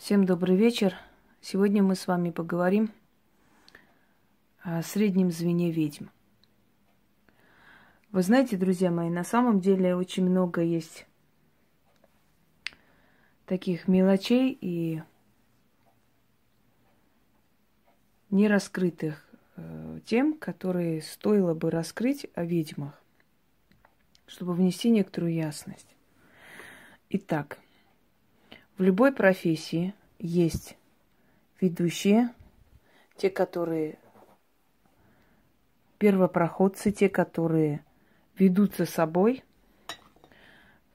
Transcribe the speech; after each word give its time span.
Всем 0.00 0.24
добрый 0.24 0.56
вечер. 0.56 0.96
Сегодня 1.42 1.82
мы 1.82 1.94
с 1.94 2.06
вами 2.06 2.30
поговорим 2.30 2.90
о 4.62 4.82
среднем 4.82 5.30
звене 5.30 5.70
ведьм. 5.70 6.06
Вы 8.10 8.22
знаете, 8.22 8.56
друзья 8.56 8.90
мои, 8.90 9.10
на 9.10 9.24
самом 9.24 9.60
деле 9.60 9.94
очень 9.94 10.24
много 10.24 10.62
есть 10.62 11.06
таких 13.44 13.88
мелочей 13.88 14.56
и 14.58 15.02
нераскрытых 18.30 19.22
э, 19.56 20.00
тем, 20.06 20.32
которые 20.32 21.02
стоило 21.02 21.52
бы 21.52 21.70
раскрыть 21.70 22.26
о 22.34 22.44
ведьмах, 22.44 22.98
чтобы 24.26 24.54
внести 24.54 24.88
некоторую 24.88 25.34
ясность. 25.34 25.94
Итак, 27.10 27.58
в 28.80 28.82
любой 28.82 29.12
профессии 29.12 29.92
есть 30.18 30.78
ведущие, 31.60 32.30
те, 33.14 33.28
которые 33.28 33.98
первопроходцы, 35.98 36.90
те, 36.90 37.10
которые 37.10 37.84
ведут 38.38 38.76
за 38.76 38.86
собой 38.86 39.44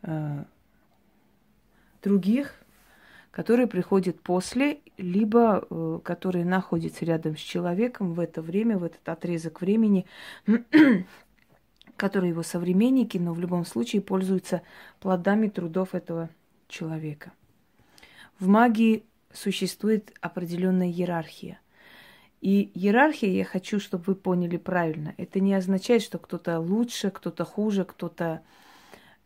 э, 0.01 0.45
других, 2.01 2.55
которые 3.29 3.67
приходят 3.67 4.19
после, 4.19 4.79
либо 4.97 5.67
э, 5.69 5.99
которые 6.03 6.43
находятся 6.43 7.05
рядом 7.05 7.37
с 7.37 7.39
человеком 7.39 8.15
в 8.15 8.19
это 8.19 8.41
время, 8.41 8.79
в 8.79 8.83
этот 8.83 9.07
отрезок 9.07 9.61
времени, 9.61 10.07
которые 11.97 12.31
его 12.31 12.41
современники, 12.41 13.19
но 13.19 13.31
в 13.31 13.39
любом 13.39 13.63
случае 13.63 14.01
пользуются 14.01 14.63
плодами 14.99 15.49
трудов 15.49 15.93
этого 15.93 16.31
человека. 16.67 17.31
В 18.39 18.47
магии 18.47 19.05
существует 19.31 20.13
определенная 20.19 20.87
иерархия. 20.87 21.59
И 22.41 22.69
иерархия, 22.73 23.29
я 23.29 23.45
хочу, 23.45 23.79
чтобы 23.79 24.03
вы 24.07 24.15
поняли 24.15 24.57
правильно, 24.57 25.15
это 25.17 25.39
не 25.39 25.53
означает, 25.53 26.01
что 26.01 26.19
кто-то 26.19 26.59
лучше, 26.59 27.11
кто-то 27.11 27.45
хуже, 27.45 27.85
кто-то 27.85 28.43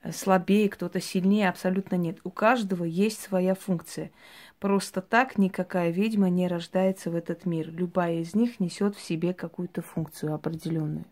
э, 0.03 0.11
слабее, 0.11 0.69
кто-то 0.69 1.01
сильнее, 1.01 1.49
абсолютно 1.49 1.95
нет. 1.95 2.19
У 2.23 2.29
каждого 2.29 2.83
есть 2.83 3.19
своя 3.19 3.55
функция. 3.55 4.11
Просто 4.59 5.01
так 5.01 5.37
никакая 5.37 5.89
ведьма 5.89 6.29
не 6.29 6.47
рождается 6.47 7.09
в 7.09 7.15
этот 7.15 7.45
мир. 7.45 7.71
Любая 7.71 8.19
из 8.19 8.35
них 8.35 8.59
несет 8.59 8.95
в 8.95 9.01
себе 9.01 9.33
какую-то 9.33 9.81
функцию 9.81 10.33
определенную. 10.35 11.05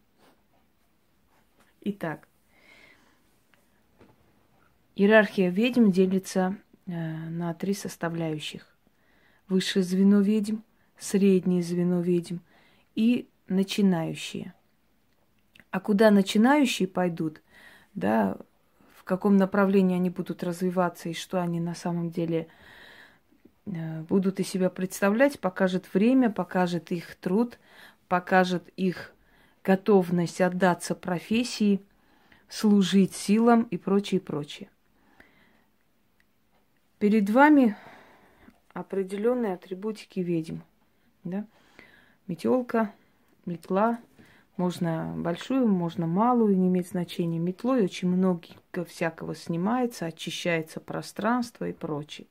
Итак, 1.81 2.27
иерархия 4.95 5.49
ведьм 5.49 5.89
делится 5.89 6.57
на 6.87 7.53
три 7.53 7.73
составляющих. 7.73 8.65
Высшее 9.47 9.83
звено 9.83 10.21
ведьм, 10.21 10.57
среднее 10.97 11.61
звено 11.61 12.01
ведьм 12.01 12.37
и 12.95 13.27
начинающие. 13.47 14.53
А 15.71 15.79
куда 15.79 16.11
начинающие 16.11 16.87
пойдут, 16.87 17.41
да, 17.93 18.37
в 18.95 19.03
каком 19.03 19.37
направлении 19.37 19.95
они 19.95 20.09
будут 20.09 20.43
развиваться 20.43 21.09
и 21.09 21.13
что 21.13 21.41
они 21.41 21.59
на 21.59 21.75
самом 21.75 22.09
деле 22.09 22.47
э, 23.65 24.01
будут 24.03 24.39
из 24.39 24.47
себя 24.47 24.69
представлять, 24.69 25.39
покажет 25.39 25.93
время, 25.93 26.29
покажет 26.29 26.91
их 26.91 27.15
труд, 27.15 27.59
покажет 28.07 28.67
их 28.75 29.13
готовность 29.63 30.41
отдаться 30.41 30.95
профессии, 30.95 31.81
служить 32.49 33.13
силам 33.13 33.63
и 33.63 33.77
прочее, 33.77 34.21
прочее. 34.21 34.69
Перед 36.99 37.29
вами 37.29 37.75
определенные 38.73 39.53
атрибутики 39.53 40.19
ведьм. 40.19 40.61
Да? 41.23 41.45
Метелка, 42.25 42.91
метла, 43.45 43.99
можно 44.57 45.13
большую, 45.15 45.67
можно 45.67 46.07
малую, 46.07 46.57
не 46.57 46.69
имеет 46.69 46.87
значения. 46.87 47.37
Метлой 47.37 47.83
очень 47.83 48.07
много 48.07 48.41
всякого 48.87 49.35
снимается, 49.35 50.07
очищается 50.07 50.79
пространство 50.79 51.69
и 51.69 51.73
прочее. 51.73 52.25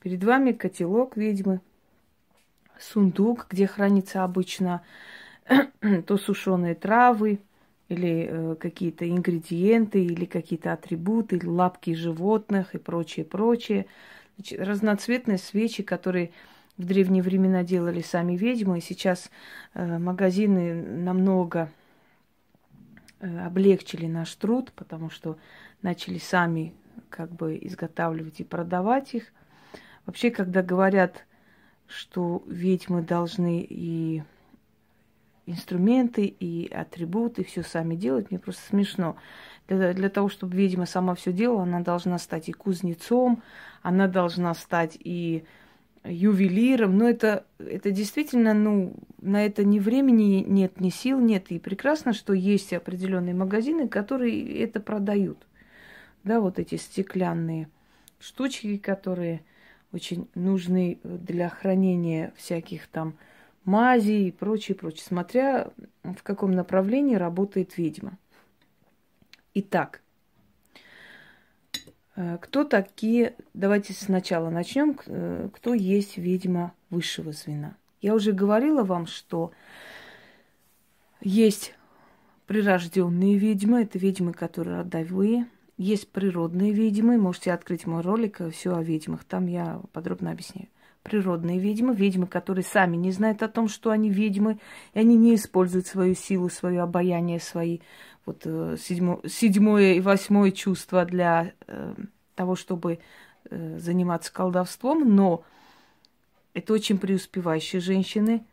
Перед 0.00 0.24
вами 0.24 0.50
котелок 0.50 1.16
ведьмы, 1.16 1.60
сундук, 2.80 3.46
где 3.48 3.68
хранится 3.68 4.24
обычно 4.24 4.82
то 6.06 6.16
сушеные 6.16 6.74
травы, 6.74 7.38
или 7.88 8.28
э, 8.30 8.56
какие-то 8.56 9.08
ингредиенты, 9.08 10.04
или 10.04 10.24
какие-то 10.24 10.72
атрибуты, 10.72 11.36
или 11.36 11.46
лапки 11.46 11.94
животных 11.94 12.74
и 12.74 12.78
прочее, 12.78 13.24
прочее. 13.24 13.86
Значит, 14.36 14.60
разноцветные 14.60 15.38
свечи, 15.38 15.82
которые 15.82 16.30
в 16.76 16.84
древние 16.84 17.22
времена 17.22 17.64
делали 17.64 18.02
сами 18.02 18.36
ведьмы, 18.36 18.78
и 18.78 18.82
сейчас 18.82 19.30
э, 19.74 19.98
магазины 19.98 20.74
намного 20.74 21.70
э, 23.20 23.46
облегчили 23.46 24.06
наш 24.06 24.34
труд, 24.34 24.72
потому 24.76 25.10
что 25.10 25.38
начали 25.82 26.18
сами 26.18 26.74
как 27.08 27.32
бы 27.32 27.58
изготавливать 27.60 28.40
и 28.40 28.44
продавать 28.44 29.14
их. 29.14 29.32
Вообще, 30.04 30.30
когда 30.30 30.62
говорят, 30.62 31.24
что 31.86 32.42
ведьмы 32.46 33.02
должны 33.02 33.66
и 33.68 34.22
инструменты 35.50 36.26
и 36.26 36.68
атрибуты, 36.72 37.44
все 37.44 37.62
сами 37.62 37.94
делать. 37.94 38.30
Мне 38.30 38.38
просто 38.38 38.62
смешно. 38.68 39.16
Для, 39.66 39.92
для 39.92 40.08
того, 40.08 40.28
чтобы 40.28 40.56
ведьма 40.56 40.86
сама 40.86 41.14
все 41.14 41.32
делала, 41.32 41.62
она 41.62 41.80
должна 41.80 42.18
стать 42.18 42.48
и 42.48 42.52
кузнецом, 42.52 43.42
она 43.82 44.08
должна 44.08 44.54
стать 44.54 44.96
и 44.98 45.44
ювелиром. 46.04 46.96
Но 46.96 47.08
это, 47.08 47.44
это 47.58 47.90
действительно, 47.90 48.54
ну, 48.54 48.94
на 49.20 49.44
это 49.44 49.64
ни 49.64 49.78
времени 49.78 50.44
нет, 50.46 50.80
ни 50.80 50.90
сил 50.90 51.20
нет. 51.20 51.50
И 51.50 51.58
прекрасно, 51.58 52.12
что 52.12 52.32
есть 52.32 52.72
определенные 52.72 53.34
магазины, 53.34 53.88
которые 53.88 54.62
это 54.62 54.80
продают. 54.80 55.38
Да, 56.24 56.40
вот 56.40 56.58
эти 56.58 56.74
стеклянные 56.76 57.68
штучки, 58.20 58.76
которые 58.76 59.42
очень 59.92 60.28
нужны 60.34 60.98
для 61.02 61.48
хранения 61.48 62.32
всяких 62.36 62.86
там 62.88 63.14
мази 63.68 64.28
и 64.28 64.32
прочее, 64.32 64.74
прочее, 64.74 65.04
смотря 65.06 65.70
в 66.02 66.22
каком 66.22 66.52
направлении 66.52 67.14
работает 67.14 67.76
ведьма. 67.76 68.18
Итак, 69.54 70.00
э, 72.16 72.38
кто 72.40 72.64
такие, 72.64 73.36
давайте 73.52 73.92
сначала 73.92 74.48
начнем, 74.48 74.98
э, 75.06 75.50
кто 75.52 75.74
есть 75.74 76.16
ведьма 76.16 76.72
высшего 76.88 77.32
звена. 77.32 77.76
Я 78.00 78.14
уже 78.14 78.32
говорила 78.32 78.84
вам, 78.84 79.06
что 79.06 79.52
есть 81.20 81.74
прирожденные 82.46 83.36
ведьмы, 83.36 83.82
это 83.82 83.98
ведьмы, 83.98 84.32
которые 84.32 84.78
родовые, 84.78 85.46
есть 85.76 86.08
природные 86.08 86.72
ведьмы, 86.72 87.18
можете 87.18 87.52
открыть 87.52 87.86
мой 87.86 88.00
ролик, 88.00 88.40
э, 88.40 88.50
все 88.50 88.74
о 88.74 88.82
ведьмах, 88.82 89.24
там 89.24 89.46
я 89.46 89.82
подробно 89.92 90.30
объясняю 90.30 90.68
природные 91.02 91.58
ведьмы, 91.58 91.94
ведьмы, 91.94 92.26
которые 92.26 92.64
сами 92.64 92.96
не 92.96 93.12
знают 93.12 93.42
о 93.42 93.48
том, 93.48 93.68
что 93.68 93.90
они 93.90 94.10
ведьмы, 94.10 94.58
и 94.94 94.98
они 94.98 95.16
не 95.16 95.34
используют 95.34 95.86
свою 95.86 96.14
силу, 96.14 96.48
свое 96.48 96.82
обаяние, 96.82 97.40
свои 97.40 97.80
вот 98.26 98.42
э, 98.44 98.76
седьмо, 98.78 99.20
седьмое 99.26 99.94
и 99.94 100.00
восьмое 100.00 100.50
чувство 100.50 101.04
для 101.04 101.52
э, 101.66 101.94
того, 102.34 102.56
чтобы 102.56 102.98
э, 103.50 103.78
заниматься 103.78 104.32
колдовством, 104.32 105.16
но 105.16 105.44
это 106.52 106.72
очень 106.72 106.98
преуспевающие 106.98 107.80
женщины, 107.80 108.44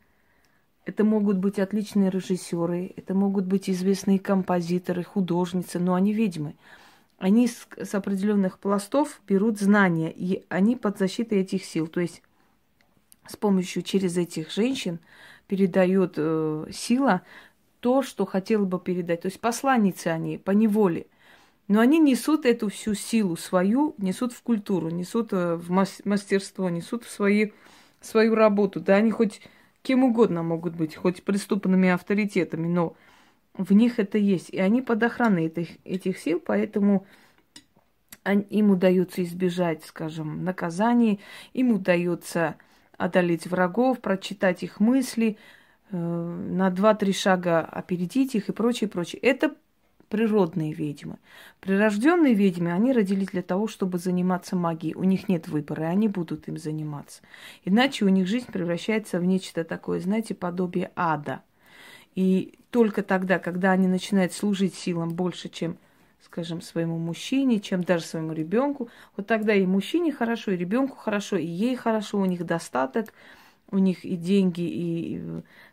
это 0.85 1.03
могут 1.03 1.38
быть 1.38 1.59
отличные 1.59 2.09
режиссеры, 2.09 2.94
это 2.95 3.13
могут 3.13 3.45
быть 3.45 3.69
известные 3.69 4.19
композиторы, 4.19 5.03
художницы, 5.03 5.79
но 5.79 5.95
они 5.95 6.13
ведьмы. 6.13 6.56
Они 7.17 7.47
с, 7.47 7.67
с 7.77 7.95
определенных 7.95 8.59
пластов 8.59 9.22
берут 9.27 9.59
знания, 9.59 10.12
и 10.12 10.45
они 10.50 10.75
под 10.75 11.00
защитой 11.00 11.39
этих 11.39 11.65
сил. 11.65 11.88
То 11.88 12.01
есть 12.01 12.21
с 13.27 13.36
помощью 13.36 13.81
через 13.81 14.18
этих 14.18 14.51
женщин 14.51 15.00
передает 15.48 16.13
э, 16.18 16.66
сила 16.72 17.22
то, 17.80 18.01
что 18.01 18.25
хотела 18.25 18.66
бы 18.66 18.80
передать. 18.80 19.22
То 19.22 19.27
есть 19.27 19.39
посланницы 19.39 20.07
они 20.07 20.38
по 20.38 20.51
неволе. 20.51 21.07
Но 21.68 21.80
они 21.80 22.00
несут 22.00 22.45
эту 22.45 22.69
всю 22.69 22.94
силу 22.94 23.36
свою, 23.36 23.95
несут 23.98 24.33
в 24.33 24.42
культуру, 24.42 24.89
несут 24.89 25.33
э, 25.33 25.56
в 25.56 25.69
мастерство, 25.72 26.69
несут 26.69 27.04
в 27.04 27.10
свои, 27.10 27.51
свою 28.01 28.36
работу. 28.36 28.80
Да, 28.80 28.95
они 28.95 29.12
хоть 29.12 29.42
кем 29.86 30.04
угодно 30.04 30.44
могут 30.44 30.75
быть, 30.75 30.95
хоть 30.95 31.24
преступными 31.24 31.89
авторитетами, 31.89 32.68
но 32.68 32.95
в 33.54 33.71
них 33.74 34.00
это 34.00 34.18
есть. 34.18 34.50
И 34.50 34.60
они 34.60 34.81
под 34.81 35.04
охраной 35.04 35.45
этих, 35.45 35.69
этих 35.86 36.18
сил, 36.18 36.42
поэтому 36.44 37.06
им 38.25 38.71
удается 38.71 39.24
избежать, 39.24 39.86
скажем, 39.86 40.44
наказаний, 40.44 41.19
им 41.54 41.71
удается 41.71 42.56
одолеть 42.97 43.47
врагов, 43.47 44.00
прочитать 44.01 44.63
их 44.63 44.80
мысли, 44.80 45.38
э, 45.92 45.97
на 45.97 46.69
два-три 46.69 47.13
шага 47.13 47.62
опередить 47.62 48.36
их 48.36 48.50
и 48.50 48.51
прочее, 48.51 48.89
прочее. 48.89 49.19
Это 49.21 49.56
природные 50.09 50.74
ведьмы. 50.74 51.18
Прирожденные 51.59 52.33
ведьмы, 52.33 52.71
они 52.71 52.94
родились 52.94 53.27
для 53.27 53.42
того, 53.42 53.68
чтобы 53.68 53.97
заниматься 53.97 54.56
магией. 54.56 54.95
У 54.95 55.03
них 55.03 55.27
нет 55.27 55.47
выбора, 55.47 55.83
и 55.83 55.88
они 55.88 56.07
будут 56.07 56.47
им 56.47 56.57
заниматься. 56.57 57.21
Иначе 57.63 58.06
у 58.06 58.09
них 58.09 58.27
жизнь 58.27 58.51
превращается 58.51 59.19
в 59.19 59.25
нечто 59.25 59.63
такое, 59.63 60.00
знаете, 60.00 60.36
подобие 60.36 60.92
ада. 60.95 61.42
И 62.13 62.59
только 62.69 63.03
тогда, 63.03 63.39
когда 63.39 63.71
они 63.71 63.88
начинают 63.88 64.33
служить 64.33 64.75
силам 64.75 65.09
больше, 65.09 65.50
чем 65.50 65.77
скажем, 66.25 66.62
своему 66.62 66.98
мужчине, 66.98 67.60
чем 67.60 67.83
даже 67.83 68.04
своему 68.04 68.33
ребенку. 68.33 68.89
Вот 69.16 69.27
тогда 69.27 69.54
и 69.54 69.66
мужчине 69.66 70.12
хорошо, 70.12 70.51
и 70.51 70.57
ребенку 70.57 70.95
хорошо, 70.95 71.38
и 71.38 71.45
ей 71.45 71.75
хорошо, 71.75 72.19
у 72.19 72.25
них 72.25 72.45
достаток, 72.45 73.13
у 73.69 73.77
них 73.77 74.04
и 74.04 74.16
деньги, 74.16 74.62
и 74.62 75.22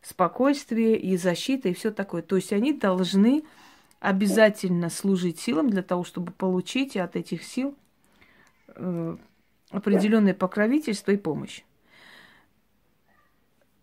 спокойствие, 0.03 0.99
и 0.99 1.17
защита, 1.17 1.71
и 1.71 1.75
все 1.75 1.91
такое. 1.91 2.21
То 2.21 2.37
есть 2.37 2.53
они 2.53 2.75
должны 2.75 3.45
обязательно 3.99 4.91
служить 4.91 5.41
силам 5.41 5.71
для 5.71 5.83
того, 5.83 6.05
чтобы 6.05 6.33
получить 6.33 6.97
от 6.97 7.17
этих 7.17 7.45
сил 7.45 7.75
э, 8.69 9.17
определенное 9.71 10.35
покровительство 10.35 11.13
и 11.13 11.17
помощь. 11.17 11.63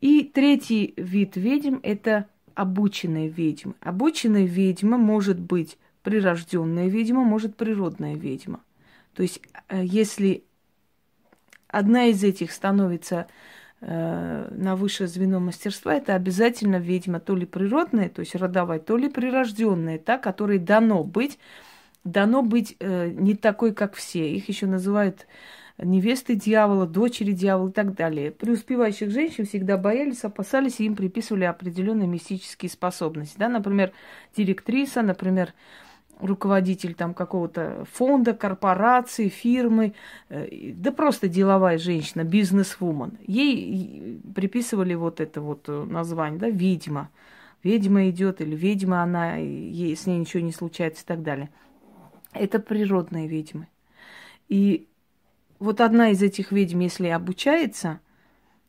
И 0.02 0.24
третий 0.24 0.94
вид 0.98 1.36
ведьм– 1.36 1.78
это 1.84 2.28
обученные 2.54 3.28
ведьмы. 3.28 3.74
Обученная 3.80 4.46
ведьма 4.46 4.98
может 4.98 5.40
быть 5.40 5.78
прирожденная 6.04 6.88
ведьма, 6.88 7.24
может 7.24 7.56
природная 7.56 8.16
ведьма. 8.16 8.62
То 9.14 9.24
есть, 9.24 9.42
э, 9.68 9.82
если 9.84 10.44
одна 11.68 12.06
из 12.06 12.24
этих 12.24 12.52
становится 12.52 13.28
э, 13.82 14.48
на 14.52 14.76
высшее 14.76 15.08
звено 15.08 15.40
мастерства, 15.40 15.96
это 15.96 16.16
обязательно 16.16 16.78
ведьма 16.78 17.20
то 17.20 17.36
ли 17.36 17.46
природная, 17.46 18.10
то 18.10 18.22
есть 18.22 18.36
родовая, 18.36 18.80
то 18.80 18.98
ли 18.98 19.10
прирожденная, 19.10 20.00
та, 20.00 20.18
которой 20.18 20.60
дано 20.60 21.04
быть, 21.04 21.40
дано 22.04 22.42
быть 22.42 22.76
э, 22.80 23.10
не 23.10 23.36
такой, 23.36 23.74
как 23.74 23.96
все. 23.96 24.32
Их 24.32 24.50
еще 24.50 24.66
называют 24.68 25.28
невесты 25.82 26.36
дьявола, 26.36 26.86
дочери 26.86 27.32
дьявола 27.32 27.70
и 27.70 27.72
так 27.72 27.96
далее. 27.96 28.32
Преуспевающих 28.32 29.12
женщин 29.12 29.46
всегда 29.46 29.78
боялись, 29.78 30.24
опасались, 30.24 30.80
и 30.80 30.86
им 30.86 30.96
приписывали 30.96 31.46
определенные 31.46 32.08
мистические 32.08 32.70
способности. 32.70 33.38
Да? 33.38 33.48
Например, 33.50 33.92
директриса, 34.36 35.02
например, 35.02 35.54
руководитель 36.20 36.94
там 36.94 37.14
какого-то 37.14 37.86
фонда, 37.92 38.34
корпорации, 38.34 39.30
фирмы, 39.30 39.94
э, 40.30 40.74
да 40.74 40.92
просто 40.92 41.28
деловая 41.28 41.78
женщина, 41.78 42.24
бизнес-вумен. 42.24 43.18
Ей 43.26 44.20
приписывали 44.36 44.94
вот 44.94 45.20
это 45.22 45.42
вот 45.42 45.66
э, 45.68 45.86
название, 45.86 46.40
да, 46.40 46.50
ведьма. 46.50 47.10
Ведьма 47.64 48.10
идет 48.10 48.42
или 48.42 48.56
ведьма 48.56 49.02
она, 49.02 49.36
ей, 49.36 49.96
с 49.96 50.06
ней 50.06 50.18
ничего 50.18 50.44
не 50.44 50.52
случается 50.52 51.04
и 51.04 51.06
так 51.06 51.24
далее. 51.24 51.50
Это 52.34 52.60
природные 52.60 53.28
ведьмы. 53.28 53.68
И 54.50 54.88
вот 55.60 55.82
одна 55.82 56.10
из 56.10 56.22
этих 56.22 56.52
ведьм, 56.52 56.80
если 56.80 57.08
обучается 57.08 58.00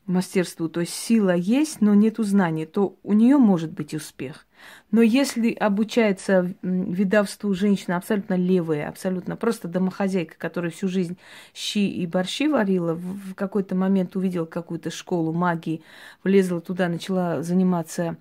мастерству, 0.05 0.69
то 0.69 0.81
есть 0.81 0.93
сила 0.93 1.35
есть, 1.35 1.81
но 1.81 1.93
нету 1.93 2.23
знаний, 2.23 2.65
то 2.65 2.97
у 3.03 3.13
нее 3.13 3.37
может 3.37 3.71
быть 3.71 3.93
успех. 3.93 4.45
Но 4.91 5.01
если 5.01 5.51
обучается 5.53 6.53
видавству 6.61 7.53
женщина 7.53 7.97
абсолютно 7.97 8.35
левая, 8.35 8.89
абсолютно 8.89 9.35
просто 9.35 9.67
домохозяйка, 9.67 10.35
которая 10.37 10.71
всю 10.71 10.87
жизнь 10.87 11.17
щи 11.53 11.89
и 11.89 12.05
борщи 12.05 12.47
варила, 12.47 12.93
в 12.93 13.33
какой-то 13.35 13.73
момент 13.75 14.15
увидела 14.15 14.45
какую-то 14.45 14.91
школу 14.91 15.31
магии, 15.31 15.81
влезла 16.23 16.61
туда, 16.61 16.89
начала 16.89 17.41
заниматься 17.41 18.17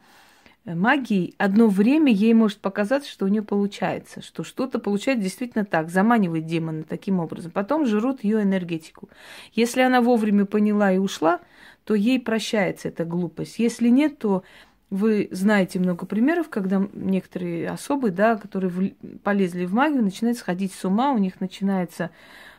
э, 0.65 0.75
магией, 0.75 1.35
одно 1.39 1.67
время 1.67 2.13
ей 2.13 2.35
может 2.35 2.59
показаться, 2.59 3.11
что 3.11 3.25
у 3.27 3.29
нее 3.29 3.43
получается, 3.43 4.23
что 4.23 4.45
что-то 4.45 4.79
получается 4.79 5.25
действительно 5.25 5.65
так, 5.65 5.91
заманивает 5.91 6.47
демона 6.47 6.85
таким 6.85 7.19
образом. 7.19 7.51
Потом 7.51 7.85
жрут 7.85 8.23
ее 8.23 8.43
энергетику. 8.43 9.09
Если 9.53 9.81
она 9.81 10.01
вовремя 10.01 10.47
поняла 10.47 10.93
и 10.93 10.99
ушла, 10.99 11.41
то 11.91 11.97
ей 11.97 12.21
прощается 12.21 12.87
эта 12.87 13.05
глупость. 13.05 13.59
Если 13.59 13.89
нет, 13.89 14.17
то 14.21 14.45
вы 14.91 15.27
знаете 15.33 15.81
много 15.81 16.07
примеров, 16.07 16.49
когда 16.49 16.81
некоторые 16.93 17.69
особы, 17.69 18.13
да, 18.13 18.37
которые 18.37 18.71
в, 18.71 18.91
полезли 19.25 19.65
в 19.65 19.75
магию, 19.75 20.05
начинают 20.05 20.39
сходить 20.39 20.73
с 20.73 20.85
ума, 20.85 21.11
у 21.11 21.19
них 21.19 21.41
начинаются 21.41 22.13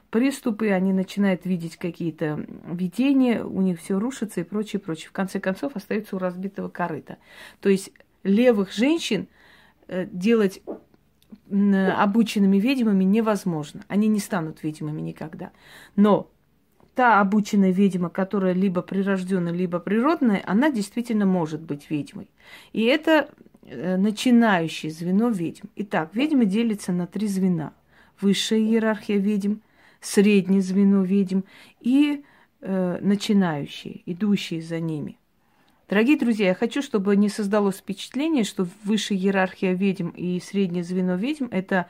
приступы, 0.09 0.71
они 0.71 0.91
начинают 0.91 1.45
видеть 1.45 1.77
какие-то 1.77 2.45
видения, 2.65 3.41
у 3.41 3.61
них 3.61 3.79
все 3.79 3.97
рушится 3.97 4.41
и 4.41 4.43
прочее, 4.43 4.81
прочее. 4.81 5.07
В 5.07 5.13
конце 5.13 5.39
концов, 5.39 5.77
остаются 5.77 6.17
у 6.17 6.19
разбитого 6.19 6.67
корыта. 6.67 7.15
То 7.61 7.69
есть 7.69 7.93
левых 8.23 8.73
женщин 8.73 9.29
э, 9.87 10.07
делать 10.11 10.61
обученными 11.49 12.57
ведьмами 12.57 13.05
невозможно. 13.05 13.85
Они 13.87 14.09
не 14.09 14.19
станут 14.19 14.61
ведьмами 14.61 14.99
никогда. 14.99 15.51
Но 15.95 16.30
та 16.95 17.21
обученная 17.21 17.71
ведьма, 17.71 18.09
которая 18.09 18.53
либо 18.53 18.81
прирожденная, 18.81 19.53
либо 19.53 19.79
природная, 19.79 20.43
она 20.45 20.69
действительно 20.71 21.25
может 21.25 21.61
быть 21.61 21.89
ведьмой. 21.89 22.29
И 22.73 22.83
это 22.83 23.29
э, 23.63 23.97
начинающее 23.97 24.91
звено 24.91 25.29
ведьм. 25.29 25.67
Итак, 25.75 26.09
ведьмы 26.13 26.45
делятся 26.45 26.91
на 26.91 27.07
три 27.07 27.27
звена. 27.27 27.73
Высшая 28.19 28.59
иерархия 28.59 29.17
ведьм, 29.17 29.55
среднее 30.01 30.61
звено 30.61 31.03
ведьм 31.03 31.41
и 31.79 32.23
э, 32.61 32.97
начинающие, 33.01 34.01
идущие 34.05 34.61
за 34.61 34.79
ними. 34.79 35.17
Дорогие 35.89 36.17
друзья, 36.17 36.47
я 36.47 36.55
хочу, 36.55 36.81
чтобы 36.81 37.17
не 37.17 37.27
создалось 37.27 37.77
впечатление, 37.77 38.45
что 38.45 38.65
высшая 38.83 39.17
иерархия 39.17 39.73
ведьм 39.73 40.09
и 40.09 40.39
среднее 40.39 40.83
звено 40.83 41.15
ведьм– 41.15 41.47
это 41.51 41.88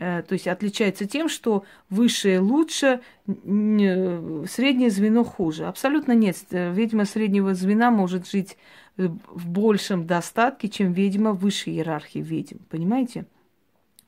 то 0.00 0.32
есть 0.32 0.48
отличается 0.48 1.06
тем, 1.06 1.28
что 1.28 1.64
высшее 1.90 2.40
лучше, 2.40 3.00
среднее 3.26 4.88
звено 4.88 5.24
хуже. 5.24 5.66
Абсолютно 5.66 6.12
нет. 6.12 6.36
Э, 6.52 6.72
ведьма 6.72 7.04
среднего 7.04 7.52
звена 7.52 7.90
может 7.90 8.26
жить 8.26 8.56
в 8.96 9.46
большем 9.46 10.06
достатке, 10.06 10.68
чем 10.70 10.94
ведьма 10.94 11.34
высшей 11.34 11.74
иерархии 11.74 12.20
ведьм. 12.20 12.56
Понимаете? 12.70 13.26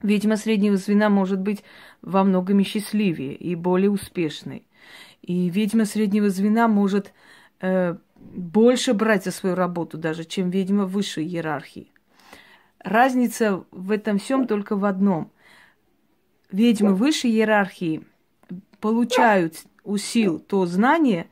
Ведьма 0.03 0.37
среднего 0.37 0.79
звена 0.79 1.11
может 1.11 1.41
быть 1.41 1.63
во 2.01 2.25
многом 2.25 2.65
счастливее 2.65 3.35
и 3.35 3.55
более 3.55 3.91
успешной. 3.91 4.65
И 5.21 5.51
ведьма 5.51 5.85
среднего 5.85 6.31
звена 6.31 6.69
может 6.69 7.13
э, 7.61 7.97
больше 8.17 8.95
брать 8.95 9.25
за 9.25 9.31
свою 9.31 9.55
работу 9.55 9.99
даже, 9.99 10.25
чем 10.25 10.49
ведьма 10.49 10.87
высшей 10.87 11.27
иерархии. 11.27 11.93
Разница 12.79 13.65
в 13.71 13.91
этом 13.91 14.19
всем 14.19 14.47
только 14.47 14.75
в 14.75 14.87
одном– 14.87 15.31
ведьмы 16.53 16.95
высшей 16.95 17.31
иерархии 17.31 18.03
получают 18.81 19.57
у 19.85 19.97
сил 19.97 20.39
то 20.39 20.67
знание, 20.67 21.29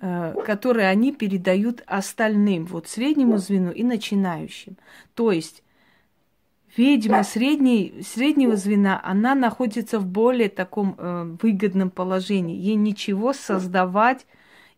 э, 0.00 0.34
которое 0.44 0.88
они 0.88 1.12
передают 1.12 1.82
остальным, 1.86 2.66
вот 2.66 2.88
среднему 2.88 3.38
звену 3.38 3.72
и 3.72 3.82
начинающим. 3.82 4.76
То 5.14 5.32
есть 5.32 5.62
ведьма 6.76 7.24
средней, 7.24 8.02
среднего 8.02 8.56
звена, 8.56 9.00
она 9.02 9.34
находится 9.34 9.98
в 9.98 10.06
более 10.06 10.48
таком 10.48 10.94
э, 10.96 11.36
выгодном 11.40 11.90
положении. 11.90 12.56
Ей 12.56 12.76
ничего 12.76 13.32
создавать 13.32 14.26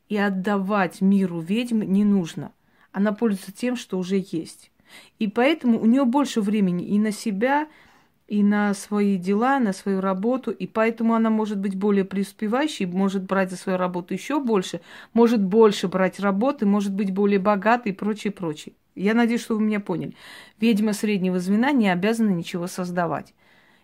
и 0.08 0.16
отдавать 0.16 1.00
миру 1.00 1.40
ведьм 1.40 1.82
не 1.82 2.04
нужно. 2.04 2.52
Она 2.92 3.12
пользуется 3.12 3.52
тем, 3.52 3.76
что 3.76 3.98
уже 3.98 4.24
есть. 4.30 4.70
И 5.18 5.28
поэтому 5.28 5.80
у 5.80 5.86
нее 5.86 6.04
больше 6.04 6.40
времени 6.40 6.86
и 6.86 6.98
на 6.98 7.12
себя, 7.12 7.66
и 8.32 8.42
на 8.42 8.72
свои 8.72 9.18
дела, 9.18 9.58
на 9.58 9.74
свою 9.74 10.00
работу, 10.00 10.52
и 10.52 10.66
поэтому 10.66 11.12
она 11.12 11.28
может 11.28 11.58
быть 11.58 11.76
более 11.76 12.06
преуспевающей, 12.06 12.86
может 12.86 13.24
брать 13.24 13.50
за 13.50 13.58
свою 13.58 13.76
работу 13.76 14.14
еще 14.14 14.40
больше, 14.40 14.80
может 15.12 15.44
больше 15.44 15.86
брать 15.86 16.18
работы, 16.18 16.64
может 16.64 16.94
быть 16.94 17.12
более 17.12 17.38
богатой 17.38 17.92
и 17.92 17.94
прочее, 17.94 18.32
прочее. 18.32 18.74
Я 18.94 19.12
надеюсь, 19.12 19.42
что 19.42 19.56
вы 19.56 19.62
меня 19.62 19.80
поняли. 19.80 20.14
Ведьма 20.58 20.94
среднего 20.94 21.38
звена 21.40 21.72
не 21.72 21.90
обязана 21.90 22.30
ничего 22.30 22.68
создавать. 22.68 23.34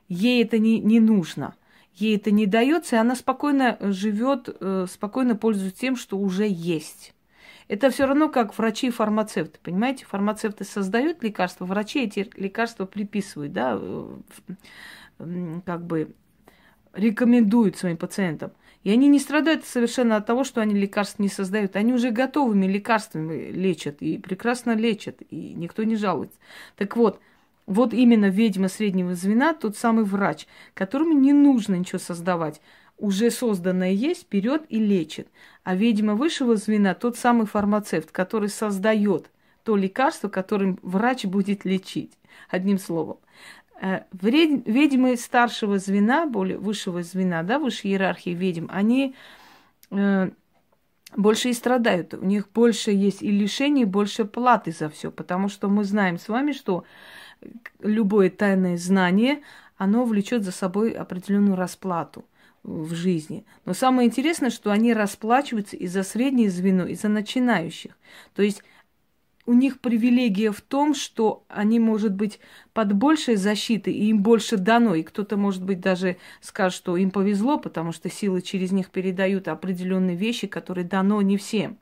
Ей 0.09 0.43
это 0.43 0.59
не, 0.59 0.81
не 0.81 0.99
нужно. 0.99 1.55
Ей 1.93 2.17
это 2.17 2.31
не 2.31 2.47
дается, 2.47 2.97
и 2.97 3.01
она 3.01 3.17
спокойно 3.17 3.77
живет, 3.81 4.49
э, 4.49 4.87
спокойно 4.91 5.37
пользуется 5.37 5.79
тем, 5.79 5.95
что 5.95 6.17
уже 6.17 6.47
есть. 6.49 7.15
Это 7.69 7.91
все 7.91 8.07
равно 8.07 8.31
как 8.31 8.57
врачи 8.57 8.89
и 8.89 8.91
фармацевты, 8.91 9.59
понимаете? 9.63 10.07
Фармацевты 10.07 10.65
создают 10.65 11.23
лекарства, 11.23 11.67
врачи 11.67 12.03
эти 12.03 12.29
лекарства 12.37 12.87
приписывают, 12.87 13.53
да, 13.53 13.79
как 15.65 15.85
бы 15.85 16.15
рекомендуют 16.95 17.77
своим 17.77 17.99
пациентам. 17.99 18.53
И 18.85 18.91
они 18.91 19.09
не 19.09 19.19
страдают 19.19 19.67
совершенно 19.67 20.17
от 20.17 20.27
того, 20.27 20.45
что 20.45 20.61
они 20.63 20.75
лекарств 20.75 21.19
не 21.19 21.29
создают. 21.29 21.77
Они 21.77 21.93
уже 21.93 22.11
готовыми 22.11 22.67
лекарствами 22.67 23.51
лечат 23.51 24.01
и 24.01 24.17
прекрасно 24.19 24.75
лечат, 24.75 25.21
и 25.29 25.53
никто 25.55 25.83
не 25.83 25.97
жалуется. 25.97 26.39
Так 26.77 26.97
вот, 26.97 27.21
вот 27.67 27.93
именно 27.93 28.31
ведьма 28.31 28.69
среднего 28.69 29.15
звена, 29.15 29.53
тот 29.53 29.77
самый 29.77 30.05
врач, 30.05 30.47
которому 30.73 31.13
не 31.13 31.35
нужно 31.35 31.75
ничего 31.75 31.99
создавать 31.99 32.63
уже 32.99 33.31
созданное 33.31 33.93
есть, 33.93 34.23
вперед 34.23 34.65
и 34.69 34.79
лечит. 34.79 35.29
А 35.65 35.75
ведьма 35.75 36.15
высшего 36.15 36.57
звена 36.57 36.95
тот 36.95 37.17
самый 37.17 37.47
фармацевт, 37.47 38.11
который 38.11 38.49
создает 38.49 39.31
то 39.63 39.77
лекарство, 39.77 40.29
которым 40.29 40.79
врач 40.83 41.25
будет 41.25 41.65
лечить. 41.65 42.13
Одним 42.49 42.79
словом. 42.79 43.19
Э, 43.81 44.01
ведьмы 44.13 45.17
старшего 45.17 45.79
звена, 45.79 46.27
более 46.27 46.59
высшего 46.59 47.03
звена, 47.03 47.43
да, 47.43 47.59
высшей 47.59 47.91
иерархии 47.91 48.31
ведьм, 48.31 48.67
они 48.71 49.15
э, 49.91 50.31
больше 51.17 51.51
и 51.51 51.53
страдают. 51.53 52.15
У 52.15 52.25
них 52.25 52.49
больше 52.53 52.91
есть 52.91 53.23
и 53.23 53.31
лишений, 53.31 53.85
больше 53.85 54.25
платы 54.25 54.73
за 54.73 54.89
все. 54.89 55.11
Потому 55.11 55.49
что 55.49 55.69
мы 55.69 55.85
знаем 55.85 56.19
с 56.19 56.29
вами, 56.29 56.53
что 56.53 56.85
любое 57.81 58.31
тайное 58.31 58.77
знание, 58.77 59.43
оно 59.77 60.05
влечет 60.05 60.43
за 60.43 60.51
собой 60.51 60.91
определенную 60.91 61.57
расплату 61.57 62.25
в 62.63 62.95
жизни. 62.95 63.45
Но 63.65 63.75
самое 63.75 64.09
интересное, 64.09 64.51
что 64.51 64.71
они 64.71 64.93
расплачиваются 64.93 65.77
и 65.77 65.87
за 65.87 66.03
среднее 66.03 66.51
звено, 66.51 66.87
и 66.87 66.95
за 66.95 67.09
начинающих. 67.09 67.97
То 68.35 68.43
есть 68.43 68.63
у 69.47 69.55
них 69.55 69.81
привилегия 69.81 70.53
в 70.53 70.61
том, 70.61 70.95
что 70.95 71.45
они, 71.49 71.81
может 71.81 72.13
быть, 72.15 72.39
под 72.75 72.93
большей 72.93 73.37
защитой, 73.37 73.95
и 73.95 74.11
им 74.11 74.23
больше 74.23 74.59
дано. 74.59 74.95
И 74.95 75.03
кто-то, 75.03 75.39
может 75.39 75.65
быть, 75.65 75.81
даже 75.81 76.19
скажет, 76.43 76.77
что 76.77 76.99
им 76.99 77.11
повезло, 77.11 77.59
потому 77.59 77.93
что 77.93 78.11
силы 78.11 78.43
через 78.43 78.73
них 78.73 78.91
передают 78.91 79.49
определенные 79.49 80.17
вещи, 80.17 80.47
которые 80.47 80.85
дано 80.85 81.23
не 81.23 81.39
всем. 81.39 81.79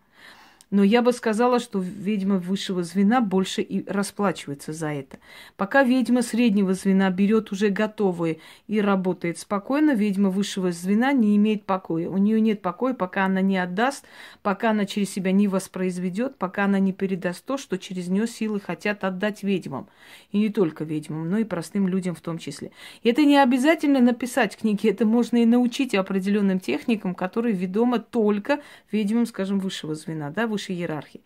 Но 0.71 0.83
я 0.83 1.01
бы 1.01 1.13
сказала, 1.13 1.61
что 1.61 1.79
ведьма 1.79 2.39
высшего 2.39 2.83
звена 2.83 3.21
больше 3.21 3.63
и 3.63 3.89
расплачивается 3.89 4.73
за 4.73 4.89
это. 4.89 5.19
Пока 5.57 5.85
ведьма 5.85 6.23
среднего 6.23 6.75
звена 6.75 7.09
берет 7.11 7.53
уже 7.53 7.69
готовые 7.69 8.41
и 8.67 8.81
работает 8.81 9.39
спокойно, 9.39 9.95
ведьма 9.95 10.29
высшего 10.29 10.73
звена 10.73 11.13
не 11.13 11.37
имеет 11.37 11.65
покоя. 11.67 12.09
У 12.09 12.19
нее 12.19 12.41
нет 12.41 12.63
покоя, 12.63 12.95
пока 12.95 13.27
она 13.27 13.43
не 13.43 13.59
отдаст, 13.59 14.05
пока 14.43 14.71
она 14.71 14.87
через 14.87 15.11
себя 15.11 15.31
не 15.31 15.47
воспроизведет, 15.47 16.37
пока 16.37 16.65
она 16.65 16.81
не 16.81 16.93
передаст 16.93 17.45
то, 17.45 17.59
что 17.59 17.79
через 17.79 18.09
нее 18.09 18.27
силы 18.27 18.59
хотят 18.59 19.05
отдать 19.05 19.45
ведьмам. 19.45 19.89
И 20.33 20.39
не 20.39 20.49
только 20.49 20.83
ведьмам, 20.83 21.31
но 21.31 21.39
и 21.39 21.45
простым 21.45 21.87
людям 21.87 22.17
в 22.17 22.21
том 22.21 22.39
числе. 22.39 22.73
И 23.05 23.09
это 23.09 23.25
не 23.25 23.37
обязательно 23.41 24.01
написать 24.01 24.57
книги, 24.57 24.89
это 24.89 25.07
можно 25.07 25.37
и 25.37 25.47
научить 25.47 25.95
определенным 25.95 26.59
техникам, 26.59 27.15
которые 27.15 27.55
ведомы 27.55 28.01
только 28.01 28.59
ведьмам, 28.91 29.27
скажем, 29.27 29.61
высшего 29.61 29.95
звена, 29.95 30.31
да, 30.31 30.56
высшей 30.57 30.77
иерархии. 30.77 31.21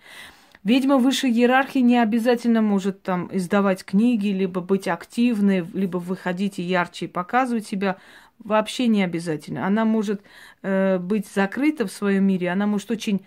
Ведьма 0.62 0.98
высшей 0.98 1.30
иерархии 1.30 1.78
не 1.78 1.98
обязательно 1.98 2.60
может 2.60 3.02
там 3.02 3.30
издавать 3.32 3.84
книги, 3.84 4.28
либо 4.28 4.60
быть 4.60 4.88
активной, 4.88 5.64
либо 5.72 5.96
выходить 5.96 6.58
и 6.58 6.62
ярче 6.62 7.06
и 7.06 7.08
показывать 7.08 7.66
себя. 7.66 7.96
Вообще 8.38 8.86
не 8.88 9.02
обязательно. 9.02 9.66
Она 9.66 9.84
может 9.84 10.20
э, 10.62 10.98
быть 10.98 11.26
закрыта 11.26 11.86
в 11.86 11.92
своем 11.92 12.24
мире, 12.24 12.50
она 12.50 12.66
может 12.66 12.90
очень 12.90 13.20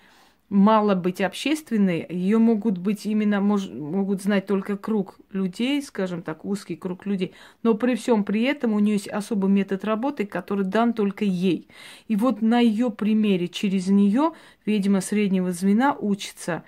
мало 0.53 0.93
быть 0.93 1.19
общественной, 1.19 2.05
ее 2.07 2.37
могут 2.37 2.77
быть 2.77 3.07
именно, 3.07 3.41
мож, 3.41 3.67
могут 3.69 4.21
знать 4.21 4.45
только 4.45 4.77
круг 4.77 5.19
людей, 5.31 5.81
скажем 5.81 6.21
так, 6.21 6.45
узкий 6.45 6.75
круг 6.75 7.07
людей, 7.07 7.33
но 7.63 7.73
при 7.73 7.95
всем 7.95 8.23
при 8.23 8.43
этом 8.43 8.73
у 8.73 8.79
нее 8.79 8.93
есть 8.93 9.07
особый 9.07 9.49
метод 9.49 9.83
работы, 9.83 10.27
который 10.27 10.63
дан 10.63 10.93
только 10.93 11.25
ей. 11.25 11.67
И 12.07 12.15
вот 12.15 12.43
на 12.43 12.59
ее 12.59 12.91
примере, 12.91 13.47
через 13.47 13.87
нее, 13.87 14.33
видимо, 14.63 15.01
среднего 15.01 15.51
звена 15.51 15.95
учится, 15.99 16.63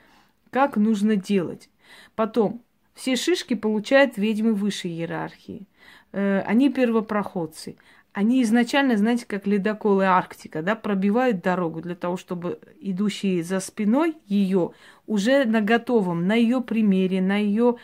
как 0.50 0.77
нужно 0.77 1.15
делать. 1.15 1.70
Потом, 2.15 2.63
все 2.96 3.15
шишки 3.15 3.54
получают 3.54 4.18
ведьмы 4.18 4.54
высшей 4.54 4.89
иерархии. 4.89 5.68
Э, 6.12 6.42
они 6.48 6.72
первопроходцы 6.72 7.75
они 8.15 8.43
изначально, 8.43 8.95
знаете, 8.95 9.25
как 9.27 9.45
ледоколы 9.45 10.05
Арктика, 10.05 10.62
да, 10.62 10.75
пробивают 10.75 11.41
дорогу 11.41 11.81
для 11.81 11.95
того, 11.95 12.15
чтобы 12.15 12.60
идущие 12.79 13.43
за 13.43 13.60
спиной 13.60 14.15
ее 14.25 14.72
уже 15.05 15.43
на 15.43 15.60
готовом, 15.60 16.25
на 16.25 16.34
ее 16.34 16.62
примере, 16.62 17.22
на 17.22 17.36
ее 17.36 17.75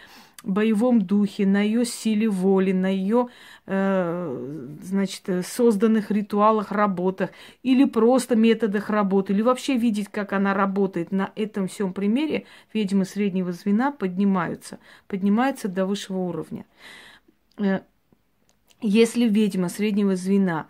боевом 0.44 1.02
духе, 1.02 1.46
на 1.46 1.60
ее 1.60 1.84
силе 1.84 2.30
воли, 2.30 2.72
на 2.72 2.88
ее, 2.88 3.28
э, 3.66 4.78
значит, 4.82 5.46
созданных 5.46 6.12
ритуалах, 6.12 6.72
работах 6.72 7.32
или 7.62 7.84
просто 7.84 8.38
методах 8.38 8.90
работы, 8.90 9.34
или 9.34 9.42
вообще 9.42 9.76
видеть, 9.76 10.08
как 10.08 10.32
она 10.32 10.54
работает 10.54 11.12
на 11.12 11.34
этом 11.36 11.68
всем 11.68 11.92
примере, 11.92 12.46
ведьмы 12.74 13.04
среднего 13.04 13.52
звена 13.52 13.92
поднимаются, 13.92 14.80
поднимаются 15.10 15.68
до 15.68 15.86
высшего 15.86 16.20
уровня. 16.20 16.64
Если 18.82 19.26
ведьма 19.26 19.70
среднего 19.70 20.16
звена 20.16 20.68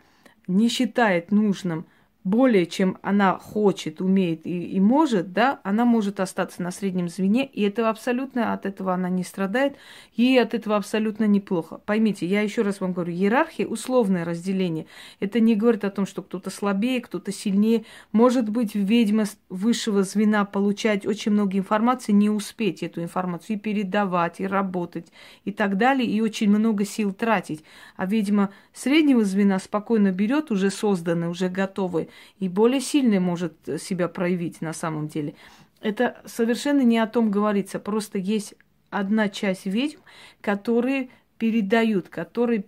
не 0.47 0.67
считает 0.67 1.31
нужным 1.31 1.85
более 2.23 2.67
чем 2.67 2.97
она 3.01 3.37
хочет, 3.39 3.99
умеет 3.99 4.45
и, 4.45 4.63
и 4.63 4.79
может, 4.79 5.33
да, 5.33 5.59
она 5.63 5.85
может 5.85 6.19
остаться 6.19 6.61
на 6.61 6.71
среднем 6.71 7.09
звене, 7.09 7.45
и 7.45 7.63
это 7.63 7.89
абсолютно 7.89 8.53
от 8.53 8.65
этого 8.67 8.93
она 8.93 9.09
не 9.09 9.23
страдает, 9.23 9.75
ей 10.15 10.39
от 10.39 10.53
этого 10.53 10.75
абсолютно 10.75 11.25
неплохо. 11.25 11.81
Поймите, 11.85 12.27
я 12.27 12.41
еще 12.41 12.61
раз 12.61 12.79
вам 12.79 12.93
говорю, 12.93 13.11
иерархия, 13.11 13.65
условное 13.65 14.23
разделение, 14.23 14.85
это 15.19 15.39
не 15.39 15.55
говорит 15.55 15.83
о 15.83 15.89
том, 15.89 16.05
что 16.05 16.21
кто-то 16.21 16.51
слабее, 16.51 17.01
кто-то 17.01 17.31
сильнее. 17.31 17.85
Может 18.11 18.49
быть, 18.49 18.75
ведьма 18.75 19.25
высшего 19.49 20.03
звена 20.03 20.45
получать 20.45 21.07
очень 21.07 21.31
много 21.31 21.57
информации, 21.57 22.11
не 22.11 22.29
успеть 22.29 22.83
эту 22.83 23.01
информацию 23.01 23.57
и 23.57 23.59
передавать, 23.59 24.39
и 24.39 24.45
работать, 24.45 25.07
и 25.43 25.51
так 25.51 25.77
далее, 25.77 26.07
и 26.07 26.21
очень 26.21 26.49
много 26.49 26.85
сил 26.85 27.13
тратить. 27.13 27.63
А 27.95 28.05
ведьма 28.05 28.51
среднего 28.73 29.23
звена 29.23 29.57
спокойно 29.57 30.11
берет 30.11 30.51
уже 30.51 30.69
созданные, 30.69 31.29
уже 31.29 31.49
готовые, 31.49 32.09
и 32.39 32.49
более 32.49 32.81
сильный 32.81 33.19
может 33.19 33.53
себя 33.79 34.07
проявить 34.07 34.61
на 34.61 34.73
самом 34.73 35.07
деле. 35.07 35.35
Это 35.81 36.21
совершенно 36.25 36.81
не 36.81 36.99
о 36.99 37.07
том 37.07 37.31
говорится. 37.31 37.79
Просто 37.79 38.17
есть 38.17 38.53
одна 38.89 39.29
часть 39.29 39.65
ведьм, 39.65 39.99
которые 40.41 41.09
передают, 41.37 42.09
которые, 42.09 42.65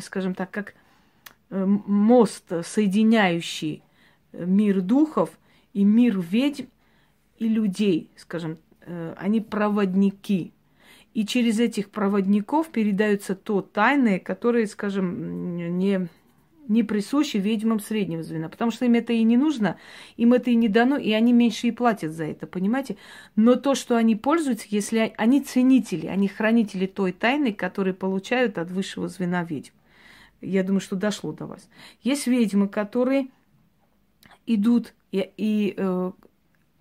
скажем 0.00 0.34
так, 0.34 0.50
как 0.50 0.74
э, 1.50 1.64
мост, 1.64 2.50
соединяющий 2.64 3.82
мир 4.32 4.80
духов 4.80 5.30
и 5.72 5.84
мир 5.84 6.18
ведьм 6.18 6.64
и 7.38 7.48
людей, 7.48 8.10
скажем, 8.16 8.58
э, 8.80 9.14
они 9.18 9.40
проводники. 9.40 10.52
И 11.12 11.26
через 11.26 11.60
этих 11.60 11.90
проводников 11.90 12.70
передаются 12.70 13.34
то 13.34 13.60
тайны, 13.60 14.18
которые, 14.18 14.66
скажем, 14.66 15.56
не 15.56 16.08
не 16.68 16.82
присущи 16.82 17.36
ведьмам 17.36 17.80
среднего 17.80 18.22
звена, 18.22 18.48
потому 18.48 18.70
что 18.70 18.84
им 18.84 18.94
это 18.94 19.12
и 19.12 19.22
не 19.22 19.36
нужно, 19.36 19.78
им 20.16 20.32
это 20.32 20.50
и 20.50 20.54
не 20.54 20.68
дано, 20.68 20.96
и 20.96 21.12
они 21.12 21.32
меньше 21.32 21.68
и 21.68 21.72
платят 21.72 22.12
за 22.12 22.24
это, 22.24 22.46
понимаете? 22.46 22.96
Но 23.36 23.56
то, 23.56 23.74
что 23.74 23.96
они 23.96 24.16
пользуются, 24.16 24.66
если 24.70 25.12
они 25.16 25.40
ценители, 25.40 26.06
они 26.06 26.28
хранители 26.28 26.86
той 26.86 27.12
тайны, 27.12 27.52
которые 27.52 27.94
получают 27.94 28.58
от 28.58 28.70
высшего 28.70 29.08
звена 29.08 29.44
ведьм. 29.44 29.72
Я 30.40 30.62
думаю, 30.62 30.80
что 30.80 30.96
дошло 30.96 31.32
до 31.32 31.46
вас. 31.46 31.68
Есть 32.02 32.26
ведьмы, 32.26 32.68
которые 32.68 33.28
идут 34.46 34.94
и, 35.10 35.30
и 35.36 35.74
э, 35.76 36.12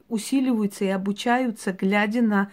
усиливаются 0.10 0.86
и 0.86 0.90
обучаются, 0.90 1.72
глядя 1.72 2.22
на 2.22 2.52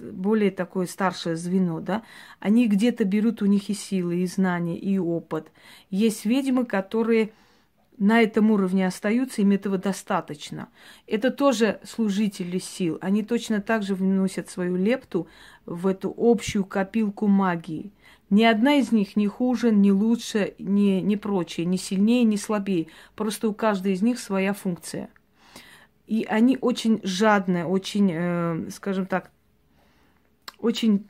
более 0.00 0.50
такое 0.50 0.86
старшее 0.86 1.36
звено, 1.36 1.80
да, 1.80 2.02
они 2.40 2.66
где-то 2.66 3.04
берут 3.04 3.42
у 3.42 3.46
них 3.46 3.70
и 3.70 3.74
силы, 3.74 4.18
и 4.18 4.26
знания, 4.26 4.78
и 4.78 4.98
опыт. 4.98 5.50
Есть 5.90 6.24
ведьмы, 6.24 6.64
которые 6.66 7.32
на 7.98 8.20
этом 8.20 8.50
уровне 8.50 8.86
остаются, 8.86 9.42
им 9.42 9.52
этого 9.52 9.78
достаточно. 9.78 10.68
Это 11.06 11.30
тоже 11.30 11.78
служители 11.84 12.58
сил. 12.58 12.98
Они 13.00 13.22
точно 13.22 13.60
так 13.60 13.82
же 13.82 13.94
вносят 13.94 14.50
свою 14.50 14.76
лепту 14.76 15.28
в 15.66 15.86
эту 15.86 16.12
общую 16.16 16.64
копилку 16.64 17.26
магии. 17.26 17.92
Ни 18.28 18.44
одна 18.44 18.76
из 18.76 18.92
них 18.92 19.14
не 19.14 19.28
хуже, 19.28 19.70
не 19.70 19.92
лучше, 19.92 20.54
не, 20.58 21.02
не 21.02 21.16
прочее, 21.16 21.66
не 21.66 21.76
сильнее, 21.76 22.24
не 22.24 22.38
слабее. 22.38 22.88
Просто 23.14 23.48
у 23.48 23.54
каждой 23.54 23.92
из 23.92 24.02
них 24.02 24.18
своя 24.18 24.54
функция. 24.54 25.10
И 26.06 26.26
они 26.28 26.58
очень 26.60 27.00
жадные, 27.04 27.66
очень, 27.66 28.10
э, 28.12 28.70
скажем 28.70 29.06
так, 29.06 29.30
очень 30.62 31.06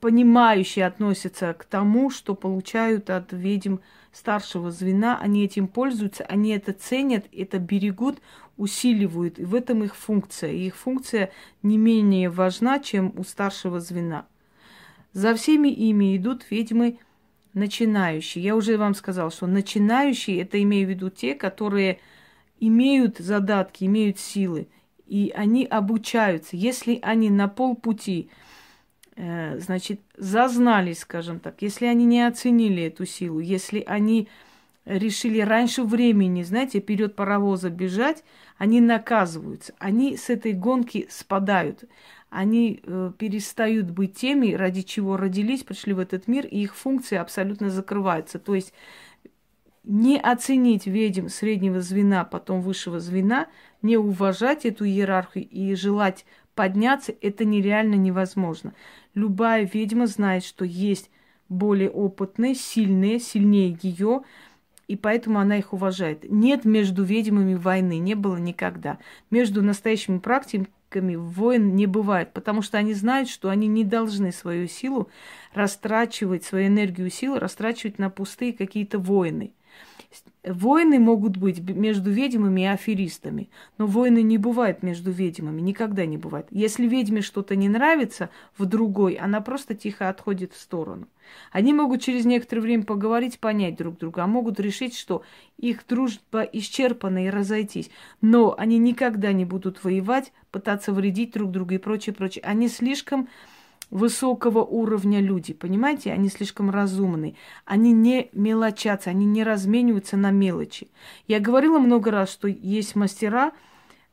понимающие 0.00 0.84
относятся 0.86 1.54
к 1.54 1.64
тому, 1.64 2.10
что 2.10 2.34
получают 2.34 3.10
от 3.10 3.32
ведьм 3.32 3.78
старшего 4.12 4.70
звена. 4.70 5.18
Они 5.18 5.44
этим 5.44 5.68
пользуются, 5.68 6.24
они 6.24 6.50
это 6.50 6.72
ценят, 6.72 7.26
это 7.32 7.58
берегут, 7.58 8.18
усиливают. 8.56 9.38
И 9.38 9.44
в 9.44 9.54
этом 9.54 9.84
их 9.84 9.94
функция. 9.94 10.50
И 10.52 10.66
их 10.66 10.76
функция 10.76 11.30
не 11.62 11.78
менее 11.78 12.30
важна, 12.30 12.78
чем 12.78 13.12
у 13.16 13.24
старшего 13.24 13.80
звена. 13.80 14.26
За 15.12 15.34
всеми 15.34 15.68
ими 15.68 16.16
идут 16.16 16.50
ведьмы 16.50 16.98
начинающие. 17.54 18.44
Я 18.44 18.54
уже 18.54 18.76
вам 18.76 18.94
сказала, 18.94 19.30
что 19.30 19.46
начинающие, 19.46 20.42
это 20.42 20.62
имею 20.62 20.86
в 20.86 20.90
виду 20.90 21.08
те, 21.08 21.34
которые 21.34 22.00
имеют 22.60 23.18
задатки, 23.18 23.84
имеют 23.84 24.18
силы, 24.18 24.68
и 25.06 25.32
они 25.34 25.64
обучаются. 25.64 26.56
Если 26.56 26.98
они 27.02 27.30
на 27.30 27.48
полпути 27.48 28.28
значит, 29.16 30.00
зазнались, 30.16 31.00
скажем 31.00 31.40
так, 31.40 31.62
если 31.62 31.86
они 31.86 32.04
не 32.04 32.26
оценили 32.26 32.82
эту 32.82 33.06
силу, 33.06 33.40
если 33.40 33.82
они 33.86 34.28
решили 34.86 35.40
раньше 35.40 35.82
времени, 35.82 36.42
знаете, 36.42 36.80
вперед 36.80 37.16
паровоза 37.16 37.70
бежать, 37.70 38.22
они 38.56 38.80
наказываются. 38.80 39.74
Они 39.78 40.16
с 40.16 40.30
этой 40.30 40.52
гонки 40.52 41.06
спадают. 41.10 41.84
Они 42.30 42.80
э, 42.82 43.12
перестают 43.18 43.90
быть 43.90 44.14
теми, 44.14 44.52
ради 44.52 44.82
чего 44.82 45.16
родились, 45.16 45.64
пришли 45.64 45.92
в 45.92 45.98
этот 45.98 46.28
мир, 46.28 46.46
и 46.46 46.62
их 46.62 46.74
функции 46.74 47.16
абсолютно 47.16 47.70
закрываются. 47.70 48.38
То 48.38 48.54
есть 48.54 48.72
не 49.84 50.18
оценить 50.18 50.86
ведьм 50.86 51.28
среднего 51.28 51.80
звена, 51.80 52.24
потом 52.24 52.60
высшего 52.60 53.00
звена, 53.00 53.46
не 53.82 53.96
уважать 53.96 54.66
эту 54.66 54.84
иерархию 54.84 55.48
и 55.48 55.74
желать 55.74 56.24
подняться, 56.54 57.14
это 57.20 57.44
нереально 57.44 57.94
невозможно. 57.94 58.74
Любая 59.16 59.64
ведьма 59.64 60.06
знает, 60.06 60.44
что 60.44 60.66
есть 60.66 61.10
более 61.48 61.88
опытные, 61.88 62.54
сильные, 62.54 63.18
сильнее 63.18 63.78
ее, 63.80 64.20
и 64.88 64.96
поэтому 64.96 65.38
она 65.38 65.56
их 65.56 65.72
уважает. 65.72 66.30
Нет 66.30 66.66
между 66.66 67.02
ведьмами 67.02 67.54
войны, 67.54 67.98
не 67.98 68.14
было 68.14 68.36
никогда. 68.36 68.98
Между 69.30 69.62
настоящими 69.62 70.18
практиками 70.18 71.16
войн 71.16 71.74
не 71.74 71.86
бывает, 71.86 72.34
потому 72.34 72.60
что 72.60 72.76
они 72.76 72.92
знают, 72.92 73.30
что 73.30 73.48
они 73.48 73.68
не 73.68 73.84
должны 73.84 74.32
свою 74.32 74.68
силу 74.68 75.08
растрачивать, 75.54 76.44
свою 76.44 76.66
энергию 76.66 77.08
силы 77.08 77.40
растрачивать 77.40 77.98
на 77.98 78.10
пустые 78.10 78.52
какие-то 78.52 78.98
войны. 78.98 79.52
Войны 80.44 80.98
могут 80.98 81.36
быть 81.36 81.58
между 81.60 82.10
ведьмами 82.10 82.62
и 82.62 82.66
аферистами, 82.66 83.50
но 83.78 83.86
войны 83.86 84.22
не 84.22 84.38
бывают 84.38 84.82
между 84.82 85.10
ведьмами, 85.10 85.60
никогда 85.60 86.06
не 86.06 86.16
бывает. 86.16 86.46
Если 86.50 86.86
ведьме 86.86 87.20
что-то 87.20 87.56
не 87.56 87.68
нравится 87.68 88.30
в 88.56 88.64
другой, 88.64 89.14
она 89.14 89.40
просто 89.40 89.74
тихо 89.74 90.08
отходит 90.08 90.52
в 90.52 90.60
сторону. 90.60 91.08
Они 91.50 91.72
могут 91.72 92.02
через 92.02 92.24
некоторое 92.24 92.60
время 92.60 92.84
поговорить, 92.84 93.40
понять 93.40 93.76
друг 93.76 93.98
друга, 93.98 94.22
а 94.22 94.26
могут 94.26 94.60
решить, 94.60 94.96
что 94.96 95.22
их 95.56 95.86
дружба 95.86 96.42
исчерпана 96.42 97.26
и 97.26 97.30
разойтись. 97.30 97.90
Но 98.20 98.54
они 98.56 98.78
никогда 98.78 99.32
не 99.32 99.44
будут 99.44 99.82
воевать, 99.82 100.32
пытаться 100.50 100.92
вредить 100.92 101.32
друг 101.32 101.50
другу 101.50 101.74
и 101.74 101.78
прочее, 101.78 102.14
прочее. 102.14 102.44
Они 102.44 102.68
слишком 102.68 103.28
высокого 103.90 104.64
уровня 104.64 105.20
люди, 105.20 105.52
понимаете? 105.52 106.12
Они 106.12 106.28
слишком 106.28 106.70
разумны. 106.70 107.36
Они 107.64 107.92
не 107.92 108.30
мелочатся, 108.32 109.10
они 109.10 109.26
не 109.26 109.44
размениваются 109.44 110.16
на 110.16 110.30
мелочи. 110.30 110.88
Я 111.26 111.40
говорила 111.40 111.78
много 111.78 112.10
раз, 112.10 112.30
что 112.30 112.48
есть 112.48 112.96
мастера, 112.96 113.52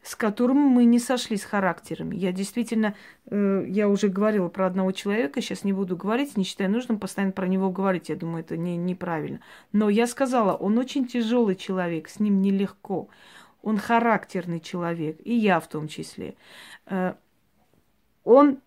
с 0.04 0.16
которыми 0.16 0.68
мы 0.68 0.84
не 0.86 1.00
сошли 1.00 1.38
с 1.38 1.44
характерами. 1.44 2.16
Я 2.16 2.34
действительно, 2.34 2.94
э, 3.28 3.66
я 3.70 3.88
уже 3.88 4.10
говорила 4.10 4.50
про 4.50 4.68
одного 4.68 4.92
человека, 4.92 5.42
сейчас 5.42 5.64
не 5.64 5.72
буду 5.72 5.96
говорить, 5.96 6.36
не 6.36 6.44
считаю 6.44 6.70
нужным 6.70 7.00
постоянно 7.00 7.32
про 7.32 7.48
него 7.48 7.72
говорить, 7.72 8.10
я 8.10 8.16
думаю, 8.16 8.42
это 8.42 8.58
не, 8.58 8.76
неправильно. 8.76 9.40
Но 9.72 9.90
я 9.90 10.06
сказала, 10.06 10.54
он 10.54 10.78
очень 10.78 11.08
тяжелый 11.08 11.56
человек, 11.56 12.10
с 12.10 12.20
ним 12.20 12.42
нелегко. 12.42 13.08
Он 13.62 13.78
характерный 13.78 14.60
человек, 14.60 15.20
и 15.24 15.34
я 15.34 15.62
в 15.62 15.68
том 15.68 15.88
числе. 15.88 16.36
Э, 16.86 17.14
он 18.26 18.60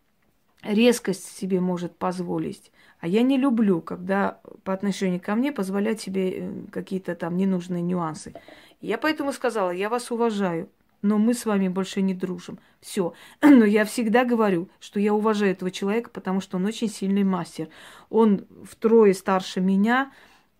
резкость 0.72 1.36
себе 1.36 1.60
может 1.60 1.96
позволить. 1.96 2.72
А 3.00 3.08
я 3.08 3.22
не 3.22 3.36
люблю, 3.36 3.80
когда 3.80 4.40
по 4.64 4.72
отношению 4.72 5.20
ко 5.20 5.34
мне 5.34 5.52
позволять 5.52 6.00
себе 6.00 6.30
э, 6.30 6.52
какие-то 6.72 7.14
там 7.14 7.36
ненужные 7.36 7.82
нюансы. 7.82 8.32
Я 8.80 8.98
поэтому 8.98 9.32
сказала, 9.32 9.70
я 9.70 9.88
вас 9.88 10.10
уважаю, 10.10 10.68
но 11.02 11.18
мы 11.18 11.34
с 11.34 11.46
вами 11.46 11.68
больше 11.68 12.02
не 12.02 12.14
дружим. 12.14 12.58
Все. 12.80 13.12
Но 13.42 13.64
я 13.64 13.84
всегда 13.84 14.24
говорю, 14.24 14.68
что 14.80 14.98
я 14.98 15.14
уважаю 15.14 15.52
этого 15.52 15.70
человека, 15.70 16.10
потому 16.10 16.40
что 16.40 16.56
он 16.56 16.66
очень 16.66 16.88
сильный 16.88 17.24
мастер. 17.24 17.68
Он 18.10 18.46
втрое 18.64 19.12
старше 19.12 19.60
меня, 19.60 20.12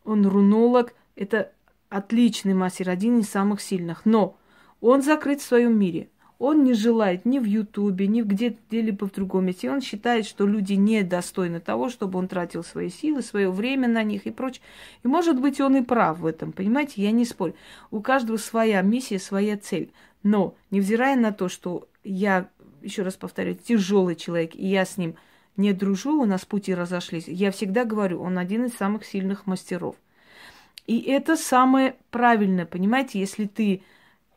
он 0.04 0.26
рунолог. 0.26 0.94
Это 1.16 1.52
отличный 1.88 2.54
мастер, 2.54 2.90
один 2.90 3.20
из 3.20 3.28
самых 3.28 3.60
сильных. 3.60 4.04
Но 4.04 4.36
он 4.80 5.02
закрыт 5.02 5.40
в 5.40 5.44
своем 5.44 5.78
мире. 5.78 6.10
Он 6.38 6.64
не 6.64 6.74
желает 6.74 7.24
ни 7.24 7.38
в 7.38 7.44
Ютубе, 7.44 8.06
ни 8.06 8.20
где-либо 8.20 9.08
в 9.08 9.12
другом 9.12 9.46
месте. 9.46 9.70
Он 9.70 9.80
считает, 9.80 10.26
что 10.26 10.46
люди 10.46 10.74
недостойны 10.74 11.60
того, 11.60 11.88
чтобы 11.88 12.18
он 12.18 12.28
тратил 12.28 12.62
свои 12.62 12.90
силы, 12.90 13.22
свое 13.22 13.50
время 13.50 13.88
на 13.88 14.02
них 14.02 14.26
и 14.26 14.30
прочее. 14.30 14.62
И, 15.02 15.08
может 15.08 15.40
быть, 15.40 15.60
он 15.60 15.76
и 15.76 15.82
прав 15.82 16.18
в 16.18 16.26
этом, 16.26 16.52
понимаете? 16.52 17.02
Я 17.02 17.10
не 17.10 17.24
спорю. 17.24 17.54
У 17.90 18.00
каждого 18.00 18.36
своя 18.36 18.82
миссия, 18.82 19.18
своя 19.18 19.56
цель. 19.56 19.90
Но, 20.22 20.54
невзирая 20.70 21.16
на 21.16 21.32
то, 21.32 21.48
что 21.48 21.88
я, 22.04 22.48
еще 22.82 23.02
раз 23.02 23.14
повторю, 23.14 23.54
тяжелый 23.54 24.16
человек, 24.16 24.54
и 24.54 24.66
я 24.66 24.84
с 24.84 24.98
ним 24.98 25.14
не 25.56 25.72
дружу, 25.72 26.20
у 26.20 26.26
нас 26.26 26.44
пути 26.44 26.74
разошлись, 26.74 27.28
я 27.28 27.50
всегда 27.50 27.84
говорю, 27.84 28.20
он 28.20 28.36
один 28.36 28.66
из 28.66 28.74
самых 28.74 29.04
сильных 29.04 29.46
мастеров. 29.46 29.96
И 30.86 31.00
это 31.00 31.36
самое 31.36 31.96
правильное, 32.10 32.66
понимаете, 32.66 33.18
если 33.18 33.46
ты 33.46 33.82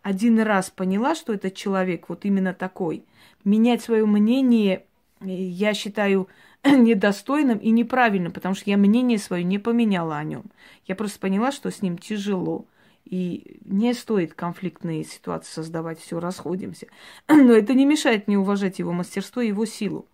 один 0.09 0.39
раз 0.39 0.71
поняла, 0.71 1.13
что 1.13 1.33
этот 1.33 1.53
человек 1.53 2.09
вот 2.09 2.25
именно 2.25 2.53
такой, 2.53 3.05
менять 3.43 3.83
свое 3.83 4.05
мнение 4.07 4.85
э, 5.21 5.27
я 5.27 5.75
считаю 5.75 6.27
недостойным 6.65 7.59
и 7.59 7.69
неправильным, 7.69 8.31
потому 8.31 8.55
что 8.55 8.71
я 8.71 8.77
мнение 8.77 9.19
свое 9.19 9.43
не 9.43 9.59
поменяла 9.59 10.17
о 10.17 10.23
нем. 10.23 10.45
Я 10.87 10.95
просто 10.95 11.19
поняла, 11.19 11.51
что 11.51 11.69
с 11.69 11.83
ним 11.83 11.97
тяжело. 11.97 12.65
И 13.05 13.59
не 13.65 13.93
стоит 13.93 14.33
конфликтные 14.33 15.03
ситуации 15.03 15.51
создавать, 15.53 15.99
все, 15.99 16.19
расходимся. 16.19 16.87
Но 17.27 17.53
это 17.53 17.75
не 17.75 17.85
мешает 17.85 18.27
мне 18.27 18.39
уважать 18.39 18.79
его 18.79 18.91
мастерство 18.91 19.43
и 19.43 19.47
его 19.49 19.65
силу. 19.65 20.07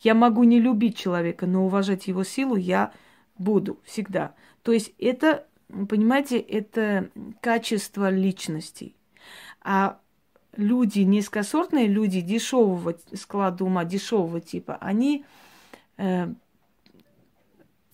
Я 0.00 0.14
могу 0.14 0.44
не 0.44 0.60
любить 0.60 0.96
человека, 0.96 1.46
но 1.46 1.64
уважать 1.64 2.06
его 2.06 2.22
силу 2.22 2.54
я 2.54 2.92
буду 3.38 3.80
всегда. 3.84 4.34
То 4.62 4.72
есть 4.72 4.92
это, 4.98 5.46
понимаете, 5.68 6.38
это 6.38 7.10
качество 7.40 8.10
личности. 8.10 8.94
А 9.62 9.98
люди, 10.56 11.00
низкосортные 11.00 11.86
люди 11.86 12.20
дешевого 12.20 12.94
склада 13.14 13.64
ума, 13.64 13.84
дешевого 13.84 14.40
типа, 14.40 14.78
они 14.80 15.24
э, 15.96 16.32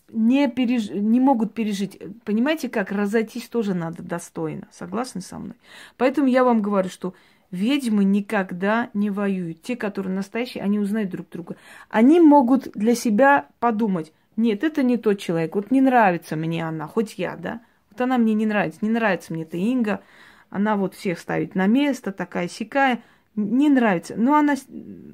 не, 0.09 0.49
переж... 0.49 0.91
не 0.91 1.21
могут 1.21 1.55
пережить. 1.55 2.01
Понимаете, 2.25 2.69
как 2.69 2.93
разойтись 2.93 3.49
тоже 3.49 3.75
надо 3.75 4.03
достойно. 4.03 4.69
Согласны 4.73 5.21
со 5.21 5.39
мной? 5.39 5.57
Поэтому 5.97 6.29
я 6.29 6.45
вам 6.45 6.63
говорю, 6.63 6.89
что 6.89 7.15
ведьмы 7.51 8.05
никогда 8.05 8.91
не 8.95 9.11
воюют. 9.11 9.63
Те, 9.63 9.77
которые 9.77 10.15
настоящие, 10.15 10.63
они 10.63 10.79
узнают 10.79 11.11
друг 11.11 11.29
друга. 11.29 11.57
Они 11.89 12.21
могут 12.21 12.71
для 12.73 12.95
себя 12.95 13.49
подумать, 13.61 14.13
нет, 14.37 14.65
это 14.65 14.83
не 14.83 14.99
тот 14.99 15.19
человек, 15.19 15.55
вот 15.55 15.71
не 15.71 15.81
нравится 15.81 16.37
мне 16.37 16.67
она, 16.67 16.87
хоть 16.87 17.15
я, 17.17 17.37
да? 17.37 17.63
Вот 17.91 18.01
она 18.01 18.19
мне 18.19 18.35
не 18.35 18.45
нравится, 18.45 18.81
не 18.83 18.91
нравится 18.91 19.33
мне 19.33 19.45
эта 19.45 19.57
Инга, 19.57 20.03
она 20.51 20.77
вот 20.77 20.95
всех 20.95 21.19
ставит 21.19 21.55
на 21.55 21.67
место, 21.67 22.13
такая 22.13 22.49
сякая. 22.49 23.03
Не 23.35 23.69
нравится, 23.69 24.15
но 24.17 24.35
она 24.37 24.57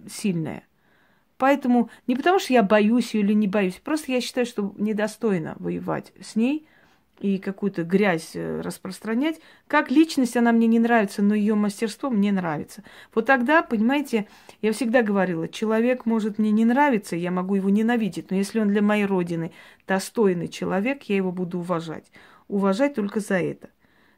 сильная. 0.09 0.65
Поэтому 1.39 1.91
не 2.07 2.15
потому, 2.15 2.39
что 2.39 2.53
я 2.53 2.63
боюсь 2.63 3.15
ее 3.15 3.23
или 3.23 3.33
не 3.33 3.49
боюсь, 3.49 3.81
просто 3.83 4.13
я 4.13 4.21
считаю, 4.21 4.47
что 4.47 4.75
недостойно 4.79 5.57
воевать 5.59 6.13
с 6.21 6.37
ней 6.37 6.69
и 7.19 7.39
какую-то 7.39 7.83
грязь 7.83 8.33
э, 8.35 8.61
распространять. 8.61 9.41
Как 9.67 9.91
личность 9.91 10.37
она 10.37 10.53
мне 10.53 10.69
не 10.69 10.79
нравится, 10.79 11.23
но 11.23 11.35
ее 11.35 11.55
мастерство 11.55 12.11
мне 12.11 12.31
нравится. 12.31 12.85
Вот 13.15 13.27
тогда, 13.27 13.63
понимаете, 13.63 14.27
я 14.61 14.73
всегда 14.73 15.03
говорила, 15.03 15.49
человек 15.49 16.07
может 16.07 16.39
мне 16.39 16.51
не 16.51 16.65
нравиться, 16.65 17.17
я 17.17 17.31
могу 17.31 17.57
его 17.57 17.71
ненавидеть, 17.71 18.31
но 18.31 18.37
если 18.37 18.61
он 18.61 18.69
для 18.69 18.83
моей 18.83 19.07
родины 19.07 19.53
достойный 19.87 20.49
человек, 20.49 21.03
я 21.05 21.17
его 21.17 21.33
буду 21.33 21.59
уважать. 21.59 22.11
Уважать 22.49 22.95
только 22.95 23.19
за 23.21 23.41
это 23.41 23.71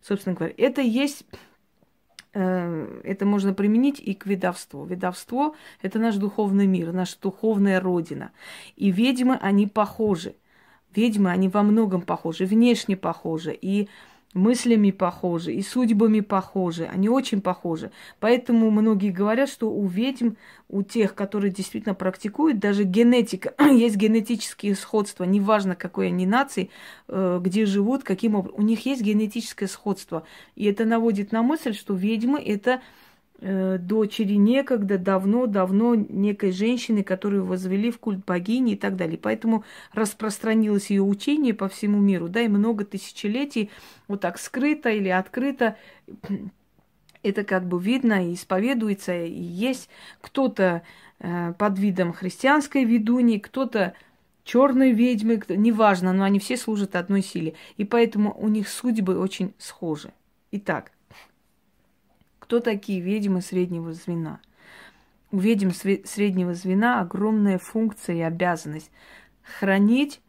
собственно 0.07 0.37
говоря. 0.37 0.55
Это 0.57 0.83
есть, 0.83 1.25
э, 2.35 3.01
это 3.05 3.25
можно 3.25 3.55
применить 3.55 4.01
и 4.01 4.15
к 4.15 4.27
ведовству. 4.27 4.85
Ведовство– 4.85 5.57
это 5.83 5.99
наш 5.99 6.17
духовный 6.17 6.67
мир, 6.67 6.93
наша 6.93 7.17
духовная 7.21 7.81
родина. 7.81 8.33
И 8.77 8.91
ведьмы, 8.91 9.39
они 9.41 9.67
похожи. 9.67 10.37
Ведьмы, 10.95 11.31
они 11.31 11.49
во 11.49 11.63
многом 11.63 12.03
похожи, 12.03 12.45
внешне 12.45 12.97
похожи. 12.97 13.57
И 13.61 13.89
мыслями 14.35 14.91
похожи, 14.91 15.55
и 15.55 15.63
судьбами 15.63 16.21
похожи. 16.21 16.85
Они 16.93 17.09
очень 17.09 17.41
похожи. 17.41 17.91
Поэтому 18.21 18.71
многие 18.71 19.11
говорят, 19.11 19.49
что 19.49 19.71
у 19.71 19.87
ведьм, 19.87 20.33
у 20.69 20.83
тех, 20.83 21.15
которые 21.15 21.53
действительно 21.53 21.95
практикуют, 21.95 22.59
даже 22.59 22.85
генетика, 22.85 23.55
есть 23.65 23.97
генетические 23.97 24.75
сходства. 24.75 25.25
Неважно, 25.25 25.77
какой 25.77 26.09
они 26.09 26.27
нации, 26.27 26.71
э, 27.09 27.39
где 27.41 27.65
живут, 27.65 28.03
каким 28.03 28.35
образом. 28.35 28.61
У 28.61 28.63
них 28.63 28.85
есть 28.85 29.03
генетическое 29.03 29.69
сходство. 29.69 30.25
И 30.57 30.65
это 30.65 30.85
наводит 30.85 31.33
на 31.33 31.43
мысль, 31.43 31.73
что 31.73 31.95
ведьмы– 31.95 32.43
это 32.45 32.83
дочери 33.41 34.35
некогда, 34.35 34.97
давно-давно 34.97 35.95
некой 35.95 36.53
женщины, 36.53 37.03
которую 37.03 37.45
возвели 37.45 37.91
в 37.91 37.99
культ 37.99 38.25
богини 38.25 38.73
и 38.73 38.77
так 38.77 38.97
далее. 38.97 39.19
Поэтому 39.19 39.65
распространилось 39.93 40.91
ее 40.91 41.03
учение 41.03 41.53
по 41.53 41.69
всему 41.69 42.01
миру, 42.01 42.29
да, 42.29 42.41
и 42.43 42.49
много 42.49 42.85
тысячелетий 42.85 43.71
вот 44.09 44.21
так 44.21 44.39
скрыто 44.39 44.89
или 44.91 45.09
открыто 45.09 45.77
это 47.25 47.43
как 47.43 47.67
бы 47.67 47.83
видно 47.83 48.29
и 48.31 48.35
исповедуется, 48.35 49.25
и 49.25 49.43
есть 49.43 49.89
кто-то 50.21 50.83
э, 51.19 51.55
под 51.59 51.79
видом 51.79 52.13
христианской 52.13 52.85
ведуньи, 52.85 53.39
кто-то 53.39 53.95
черные 54.45 54.93
ведьмы, 54.93 55.43
неважно, 55.49 56.13
но 56.13 56.23
они 56.23 56.39
все 56.39 56.57
служат 56.57 56.95
одной 56.95 57.23
силе. 57.23 57.55
И 57.77 57.85
поэтому 57.85 58.37
у 58.39 58.49
них 58.49 58.69
судьбы 58.69 59.19
очень 59.19 59.55
схожи. 59.59 60.13
Итак, 60.53 60.93
кто 62.45 62.61
такие 62.61 63.01
ведьмы 63.01 63.41
среднего 63.41 63.95
звена? 63.95 64.39
У 65.31 65.39
ведьм 65.39 65.71
среднего 65.71 66.53
звена 66.53 67.01
огромная 67.01 67.57
функция 67.57 68.17
и 68.17 68.21
обязанность 68.21 68.91
хранить 69.43 70.21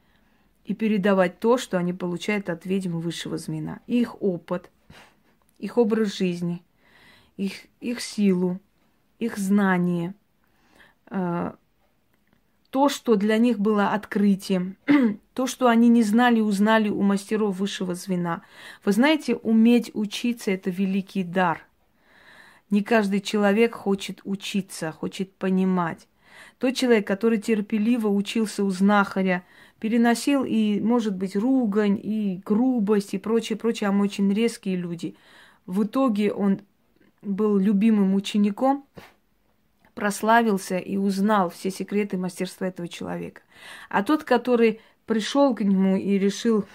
и 0.63 0.73
передавать 0.73 1.41
то, 1.41 1.58
что 1.58 1.78
они 1.78 1.91
получают 1.91 2.49
от 2.49 2.65
ведьм 2.65 2.99
высшего 2.99 3.38
звена. 3.38 3.82
Их 3.86 4.21
опыт, 4.21 4.71
их 5.60 5.78
образ 5.78 6.15
жизни, 6.15 6.63
их, 7.36 7.65
их 7.82 7.99
силу, 7.99 8.62
их 9.19 9.38
знания, 9.38 10.15
э, 11.08 11.51
то, 12.69 12.88
что 12.88 13.17
для 13.17 13.38
них 13.38 13.60
было 13.60 13.89
открытием, 13.89 14.78
то, 15.34 15.47
что 15.47 15.67
они 15.67 15.89
не 15.89 16.01
знали, 16.01 16.39
узнали 16.39 16.88
у 16.88 17.01
мастеров 17.01 17.60
высшего 17.60 17.93
звена. 17.93 18.41
Вы 18.86 18.93
знаете, 18.93 19.36
уметь 19.36 19.91
учиться– 19.93 20.51
это 20.51 20.69
великий 20.69 21.25
дар. 21.25 21.67
Не 22.69 22.84
каждый 22.84 23.21
человек 23.21 23.75
хочет 23.75 24.21
учиться, 24.23 24.91
хочет 24.91 25.34
понимать. 25.36 26.08
Тот 26.58 26.75
человек, 26.75 27.06
который 27.06 27.38
терпеливо 27.38 28.08
учился 28.08 28.63
у 28.63 28.69
знахаря, 28.69 29.43
переносил 29.80 30.43
и, 30.43 30.80
может 30.80 31.15
быть, 31.15 31.36
ругань, 31.36 31.99
и 32.01 32.41
грубость, 32.43 33.13
и 33.13 33.17
прочее, 33.17 33.58
прочее, 33.58 33.89
а 33.89 33.91
мы 33.91 34.06
очень 34.06 34.34
резкие 34.34 34.75
люди. 34.75 35.15
В 35.65 35.84
итоге 35.84 36.32
он 36.32 36.62
был 37.21 37.58
любимым 37.58 38.15
учеником, 38.15 38.86
прославился 39.93 40.78
и 40.78 40.97
узнал 40.97 41.49
все 41.49 41.71
секреты 41.71 42.17
мастерства 42.17 42.67
этого 42.67 42.88
человека. 42.88 43.41
А 43.89 44.04
тот, 44.04 44.23
который 44.23 44.82
пришел 45.06 45.56
к 45.56 45.62
нему 45.62 45.95
и 45.97 46.17
решил 46.17 46.65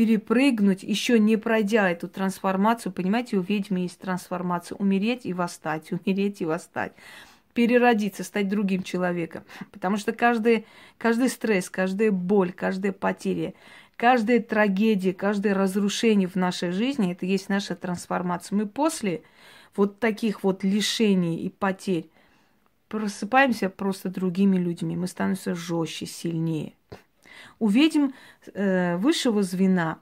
перепрыгнуть, 0.00 0.82
еще 0.82 1.18
не 1.18 1.36
пройдя 1.36 1.90
эту 1.90 2.08
трансформацию, 2.08 2.90
понимаете, 2.90 3.36
у 3.36 3.42
ведьмы 3.42 3.80
есть 3.80 3.98
трансформация, 3.98 4.76
умереть 4.76 5.26
и 5.26 5.34
восстать, 5.34 5.92
умереть 6.06 6.40
и 6.40 6.46
восстать 6.46 6.94
переродиться, 7.52 8.24
стать 8.24 8.48
другим 8.48 8.82
человеком. 8.82 9.44
Потому 9.72 9.98
что 9.98 10.12
каждый, 10.12 10.64
каждый 10.96 11.28
стресс, 11.28 11.68
каждая 11.68 12.10
боль, 12.12 12.50
каждая 12.50 12.92
потеря, 12.92 13.52
каждая 13.96 14.40
трагедия, 14.40 15.12
каждое 15.12 15.52
разрушение 15.52 16.28
в 16.28 16.36
нашей 16.36 16.70
жизни– 16.70 17.12
это 17.12 17.26
есть 17.26 17.50
наша 17.50 17.76
трансформация. 17.76 18.56
Мы 18.56 18.64
после 18.64 19.22
вот 19.76 20.00
таких 20.00 20.42
вот 20.44 20.64
лишений 20.64 21.36
и 21.44 21.50
потерь 21.50 22.08
просыпаемся 22.88 23.68
просто 23.68 24.08
другими 24.08 24.56
людьми. 24.56 24.96
Мы 24.96 25.08
становимся 25.08 25.54
жестче, 25.54 26.06
сильнее. 26.06 26.72
Увидим 27.58 28.14
э, 28.54 28.96
высшего 28.96 29.42
звена 29.42 29.98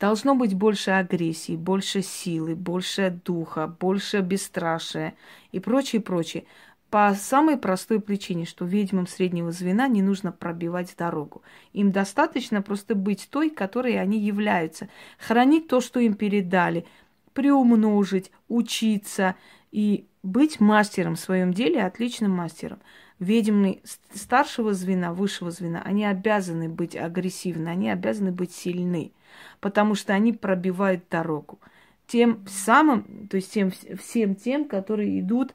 должно 0.00 0.34
быть 0.34 0.54
больше 0.54 0.90
агрессии, 0.90 1.56
больше 1.56 2.02
силы, 2.02 2.54
больше 2.54 3.18
духа, 3.24 3.66
больше 3.66 4.20
бесстрашия 4.20 5.14
и 5.52 5.60
прочее, 5.60 6.02
прочее. 6.02 6.44
По 6.90 7.12
самой 7.14 7.56
простой 7.56 8.00
причине, 8.00 8.44
что 8.44 8.64
ведьмам 8.64 9.06
среднего 9.06 9.50
звена 9.50 9.88
не 9.88 10.00
нужно 10.00 10.30
пробивать 10.30 10.94
дорогу. 10.96 11.42
Им 11.72 11.90
достаточно 11.90 12.62
просто 12.62 12.94
быть 12.94 13.28
той, 13.30 13.50
которой 13.50 13.98
они 14.00 14.20
являются. 14.20 14.88
Хранить 15.18 15.66
то, 15.66 15.80
что 15.80 15.98
им 15.98 16.14
передали, 16.14 16.86
приумножить, 17.32 18.30
учиться 18.48 19.34
и 19.72 20.06
быть 20.22 20.60
мастером 20.60 21.16
в 21.16 21.20
своем 21.20 21.52
деле, 21.52 21.82
отличным 21.82 22.30
мастером. 22.30 22.78
Ведьмы 23.20 23.80
старшего 24.12 24.74
звена, 24.74 25.12
высшего 25.12 25.50
звена, 25.50 25.80
они 25.84 26.04
обязаны 26.04 26.68
быть 26.68 26.96
агрессивны, 26.96 27.68
они 27.68 27.88
обязаны 27.88 28.32
быть 28.32 28.52
сильны, 28.52 29.12
потому 29.60 29.94
что 29.94 30.12
они 30.12 30.32
пробивают 30.32 31.04
дорогу. 31.08 31.60
Тем 32.06 32.44
самым, 32.48 33.28
то 33.28 33.36
есть 33.36 33.52
тем, 33.52 33.70
всем 33.70 34.34
тем, 34.34 34.66
которые 34.66 35.20
идут 35.20 35.54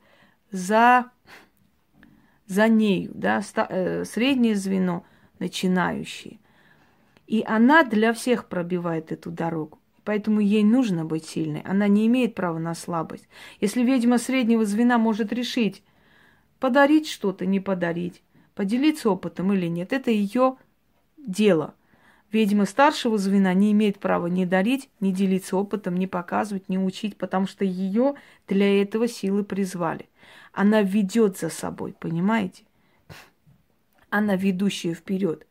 за, 0.52 1.12
за 2.48 2.68
нею, 2.70 3.12
да, 3.14 3.42
э, 3.70 4.06
среднее 4.06 4.56
звено, 4.56 5.06
начинающие. 5.38 6.40
И 7.28 7.44
она 7.46 7.84
для 7.84 8.14
всех 8.14 8.48
пробивает 8.48 9.12
эту 9.12 9.32
дорогу. 9.32 9.80
Поэтому 10.04 10.40
ей 10.40 10.64
нужно 10.64 11.06
быть 11.06 11.26
сильной. 11.26 11.62
Она 11.62 11.88
не 11.88 12.08
имеет 12.08 12.34
права 12.34 12.58
на 12.58 12.74
слабость. 12.74 13.28
Если 13.62 13.84
ведьма 13.84 14.18
среднего 14.18 14.66
звена 14.66 14.98
может 14.98 15.32
решить, 15.32 15.84
подарить 16.60 17.08
что-то, 17.08 17.46
не 17.46 17.60
подарить, 17.60 18.22
поделиться 18.56 19.10
опытом 19.10 19.54
или 19.54 19.68
нет, 19.68 19.94
это 19.94 20.12
ее 20.12 20.58
дело. 21.18 21.76
Ведьма 22.32 22.66
старшего 22.66 23.18
звена 23.18 23.54
не 23.56 23.72
имеет 23.72 24.00
права 24.00 24.28
ни 24.28 24.46
дарить, 24.46 24.90
ни 25.00 25.12
делиться 25.12 25.58
опытом, 25.58 25.98
ни 25.98 26.06
показывать, 26.06 26.70
ни 26.70 26.78
учить, 26.78 27.18
потому 27.18 27.48
что 27.48 27.66
ее 27.66 28.16
для 28.48 28.82
этого 28.82 29.08
силы 29.08 29.44
призвали. 29.44 30.08
Она 30.54 30.84
ведет 30.84 31.40
за 31.40 31.50
собой, 31.50 31.96
понимаете? 32.00 32.64
Она 34.12 34.36
ведущая 34.36 34.94
вперед. 34.94 35.48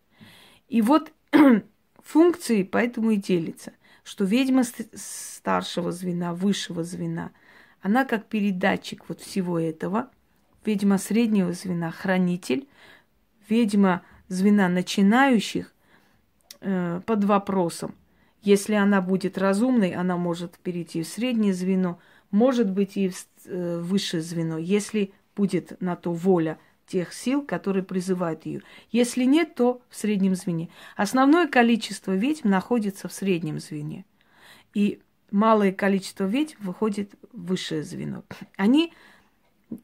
И 0.68 0.81
вот 0.81 1.12
функции 2.05 2.62
поэтому 2.62 3.11
и 3.11 3.16
делятся, 3.16 3.73
что 4.05 4.25
ведьма 4.25 4.62
старшего 4.94 5.90
звена, 5.90 6.33
высшего 6.33 6.85
звена, 6.85 7.33
она 7.81 8.05
как 8.05 8.27
передатчик 8.27 9.05
вот 9.09 9.21
всего 9.21 9.59
этого, 9.59 10.11
ведьма 10.64 10.99
среднего 10.99 11.53
звена, 11.53 11.90
хранитель, 11.90 12.66
ведьма 13.49 14.03
звена 14.29 14.68
начинающих, 14.68 15.73
э, 16.61 17.01
под 17.07 17.25
вопросом. 17.25 17.94
Если 18.42 18.75
она 18.75 19.01
будет 19.01 19.38
разумной, 19.38 19.92
она 19.94 20.16
может 20.16 20.59
перейти 20.59 21.03
в 21.03 21.09
среднее 21.09 21.53
звено, 21.53 21.99
может 22.31 22.71
быть 22.71 22.97
и 22.97 23.09
в 23.09 23.27
э, 23.47 23.79
высшее 23.81 24.23
звено, 24.23 24.59
если 24.59 25.12
будет 25.35 25.81
на 25.81 25.97
то 25.97 26.12
воля 26.12 26.59
тех 26.87 27.12
сил, 27.12 27.42
которые 27.42 27.83
призывают 27.83 28.47
ее. 28.47 28.62
Если 28.90 29.25
нет, 29.25 29.55
то 29.55 29.83
в 29.88 29.97
среднем 29.97 30.35
звене. 30.35 30.71
Основное 30.97 31.47
количество 31.47 32.12
ведьм 32.12 32.49
находится 32.49 33.09
в 33.09 33.12
среднем 33.12 33.61
звене. 33.61 34.05
И 34.75 35.01
малое 35.31 35.73
количество 35.73 36.25
ведьм 36.25 36.57
выходит 36.61 37.12
в 37.33 37.47
высшее 37.47 37.83
звено. 37.83 38.25
Они 38.57 38.92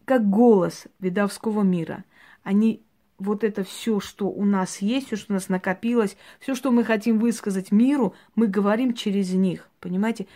как 0.04 0.28
голос 0.28 0.86
видовского 1.00 1.62
мира. 1.62 2.04
Они 2.42 2.82
вот 3.18 3.44
это 3.44 3.62
все, 3.64 4.00
что 4.00 4.28
у 4.28 4.44
нас 4.44 4.78
есть, 4.78 5.06
все, 5.06 5.16
что 5.16 5.32
у 5.32 5.34
нас 5.34 5.48
накопилось, 5.48 6.16
все, 6.40 6.54
что 6.54 6.70
мы 6.70 6.84
хотим 6.84 7.18
высказать 7.18 7.70
миру, 7.72 8.14
мы 8.34 8.46
говорим 8.46 8.94
через 8.94 9.32
них. 9.32 9.68
Понимаете? 9.80 10.26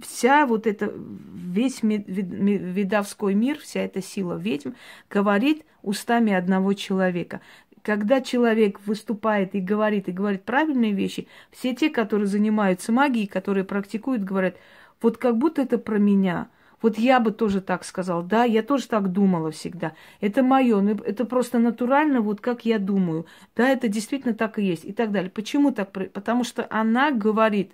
Вся 0.00 0.46
вот 0.46 0.66
эта, 0.66 0.92
весь 0.94 1.82
видовской 1.82 3.34
мир, 3.34 3.58
вся 3.58 3.80
эта 3.80 4.00
сила 4.02 4.38
ведьм 4.38 4.70
говорит 5.10 5.64
устами 5.82 6.32
одного 6.32 6.72
человека. 6.72 7.40
Когда 7.82 8.20
человек 8.20 8.80
выступает 8.86 9.54
и 9.54 9.60
говорит, 9.60 10.08
и 10.08 10.12
говорит 10.12 10.44
правильные 10.44 10.92
вещи, 10.92 11.26
все 11.50 11.74
те, 11.74 11.90
которые 11.90 12.28
занимаются 12.28 12.92
магией, 12.92 13.26
которые 13.26 13.64
практикуют, 13.64 14.22
говорят, 14.22 14.56
вот 15.00 15.18
как 15.18 15.36
будто 15.36 15.62
это 15.62 15.78
про 15.78 15.98
меня– 15.98 16.48
вот 16.82 16.98
я 16.98 17.20
бы 17.20 17.30
тоже 17.30 17.60
так 17.60 17.84
сказал, 17.84 18.22
да, 18.22 18.44
я 18.44 18.62
тоже 18.62 18.88
так 18.88 19.12
думала 19.12 19.50
всегда. 19.50 19.94
Это 20.20 20.42
мое, 20.42 20.80
ну, 20.80 20.90
это 20.90 21.24
просто 21.24 21.58
натурально, 21.58 22.20
вот 22.20 22.40
как 22.40 22.64
я 22.64 22.78
думаю. 22.78 23.26
Да, 23.56 23.68
это 23.68 23.88
действительно 23.88 24.34
так 24.34 24.58
и 24.58 24.64
есть 24.64 24.84
и 24.84 24.92
так 24.92 25.12
далее. 25.12 25.30
Почему 25.30 25.72
так? 25.72 25.90
Потому 25.92 26.44
что 26.44 26.66
она 26.68 27.10
говорит 27.12 27.72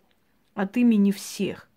от 0.55 0.77
имени 0.77 1.11
всех. 1.11 1.69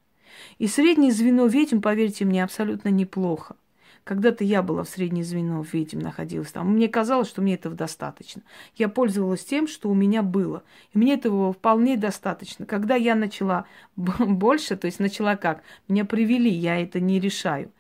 И 0.60 0.68
среднее 0.68 1.12
звено 1.12 1.48
ведьм, 1.48 1.80
поверьте 1.82 2.26
мне, 2.26 2.44
абсолютно 2.44 2.90
неплохо. 2.90 3.56
Когда-то 4.04 4.44
я 4.44 4.64
была 4.64 4.84
в 4.84 4.90
среднее 4.90 5.24
звено 5.24 5.64
ведьм, 5.72 6.00
находилась 6.00 6.52
там. 6.52 6.74
Мне 6.74 6.88
казалось, 6.88 7.28
что 7.28 7.42
мне 7.42 7.54
этого 7.54 7.76
достаточно. 7.76 8.42
Я 8.76 8.90
пользовалась 8.90 9.46
тем, 9.46 9.68
что 9.68 9.90
у 9.90 9.94
меня 9.94 10.24
было. 10.24 10.64
И 10.94 10.98
мне 10.98 11.14
этого 11.14 11.54
вполне 11.54 11.98
достаточно. 11.98 12.66
Когда 12.66 12.96
я 12.96 13.14
начала 13.14 13.66
больше, 13.96 14.76
то 14.76 14.88
есть 14.88 15.00
начала 15.00 15.36
как? 15.36 15.62
Меня 15.88 16.04
привели, 16.04 16.50
я 16.50 16.82
это 16.82 17.00
не 17.00 17.20
решаю. 17.20 17.72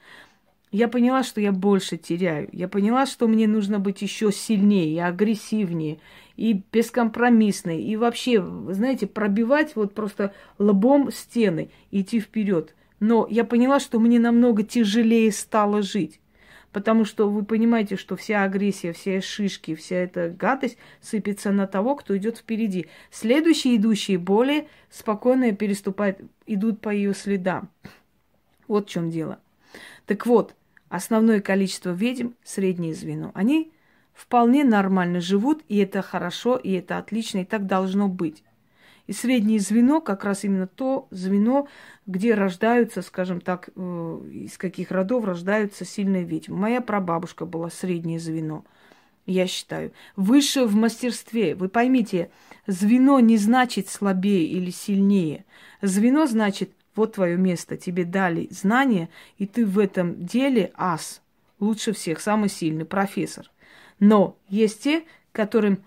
Я 0.71 0.87
поняла, 0.87 1.23
что 1.23 1.41
я 1.41 1.51
больше 1.51 1.97
теряю. 1.97 2.47
Я 2.53 2.67
поняла, 2.67 3.05
что 3.05 3.27
мне 3.27 3.47
нужно 3.47 3.79
быть 3.79 4.01
еще 4.01 4.31
сильнее 4.31 4.93
и 4.93 4.99
агрессивнее, 4.99 5.99
и 6.37 6.63
бескомпромиссной, 6.71 7.81
и 7.81 7.97
вообще, 7.97 8.41
знаете, 8.69 9.05
пробивать 9.05 9.75
вот 9.75 9.93
просто 9.93 10.33
лбом 10.59 11.11
стены, 11.11 11.71
идти 11.91 12.21
вперед. 12.21 12.73
Но 13.01 13.27
я 13.27 13.43
поняла, 13.45 13.79
что 13.79 13.99
мне 13.99 14.19
намного 14.19 14.61
тяжелее 14.61 15.31
стало 15.31 15.81
жить. 15.81 16.21
Потому 16.71 17.03
что 17.03 17.27
вы 17.27 17.43
понимаете, 17.43 17.97
что 17.97 18.15
вся 18.15 18.43
агрессия, 18.43 18.93
все 18.93 19.21
шишки, 19.21 19.73
вся 19.73 19.95
эта 19.97 20.29
гадость 20.29 20.77
сыпется 21.01 21.51
на 21.51 21.65
того, 21.65 21.95
кто 21.95 22.15
идет 22.15 22.37
впереди. 22.37 22.85
Следующие 23.09 23.75
идущие 23.75 24.19
более 24.19 24.67
спокойно 24.89 25.51
переступают, 25.51 26.19
идут 26.45 26.79
по 26.79 26.89
ее 26.89 27.15
следам. 27.15 27.69
Вот 28.67 28.87
в 28.87 28.91
чем 28.91 29.09
дело. 29.09 29.39
Так 30.05 30.27
вот, 30.27 30.55
основное 30.87 31.41
количество 31.41 31.89
ведьм, 31.89 32.29
среднее 32.43 32.93
звено, 32.93 33.31
они 33.33 33.73
вполне 34.13 34.63
нормально 34.63 35.21
живут, 35.21 35.63
и 35.67 35.77
это 35.77 36.03
хорошо, 36.03 36.55
и 36.55 36.71
это 36.73 36.99
отлично, 36.99 37.39
и 37.39 37.45
так 37.45 37.65
должно 37.65 38.07
быть. 38.07 38.43
И 39.07 39.13
среднее 39.13 39.59
звено 39.59 40.01
как 40.01 40.23
раз 40.23 40.43
именно 40.43 40.67
то 40.67 41.07
звено, 41.11 41.67
где 42.05 42.33
рождаются, 42.33 43.01
скажем 43.01 43.41
так, 43.41 43.69
э, 43.75 44.21
из 44.31 44.57
каких 44.57 44.91
родов 44.91 45.25
рождаются 45.25 45.85
сильные 45.85 46.23
ведьмы. 46.23 46.57
Моя 46.57 46.81
прабабушка 46.81 47.45
была 47.45 47.69
среднее 47.69 48.19
звено, 48.19 48.63
я 49.25 49.47
считаю. 49.47 49.91
Выше 50.15 50.65
в 50.65 50.75
мастерстве. 50.75 51.55
Вы 51.55 51.69
поймите, 51.69 52.31
звено 52.67 53.19
не 53.19 53.37
значит 53.37 53.89
слабее 53.89 54.45
или 54.45 54.71
сильнее. 54.71 55.45
Звено 55.81 56.25
значит, 56.25 56.71
вот 56.95 57.13
твое 57.13 57.37
место, 57.37 57.77
тебе 57.77 58.03
дали 58.03 58.47
знания, 58.51 59.09
и 59.37 59.47
ты 59.47 59.65
в 59.65 59.79
этом 59.79 60.25
деле 60.25 60.71
ас, 60.75 61.21
лучше 61.59 61.93
всех, 61.93 62.19
самый 62.19 62.49
сильный, 62.49 62.85
профессор. 62.85 63.49
Но 63.99 64.35
есть 64.49 64.83
те, 64.83 65.03
которым 65.31 65.79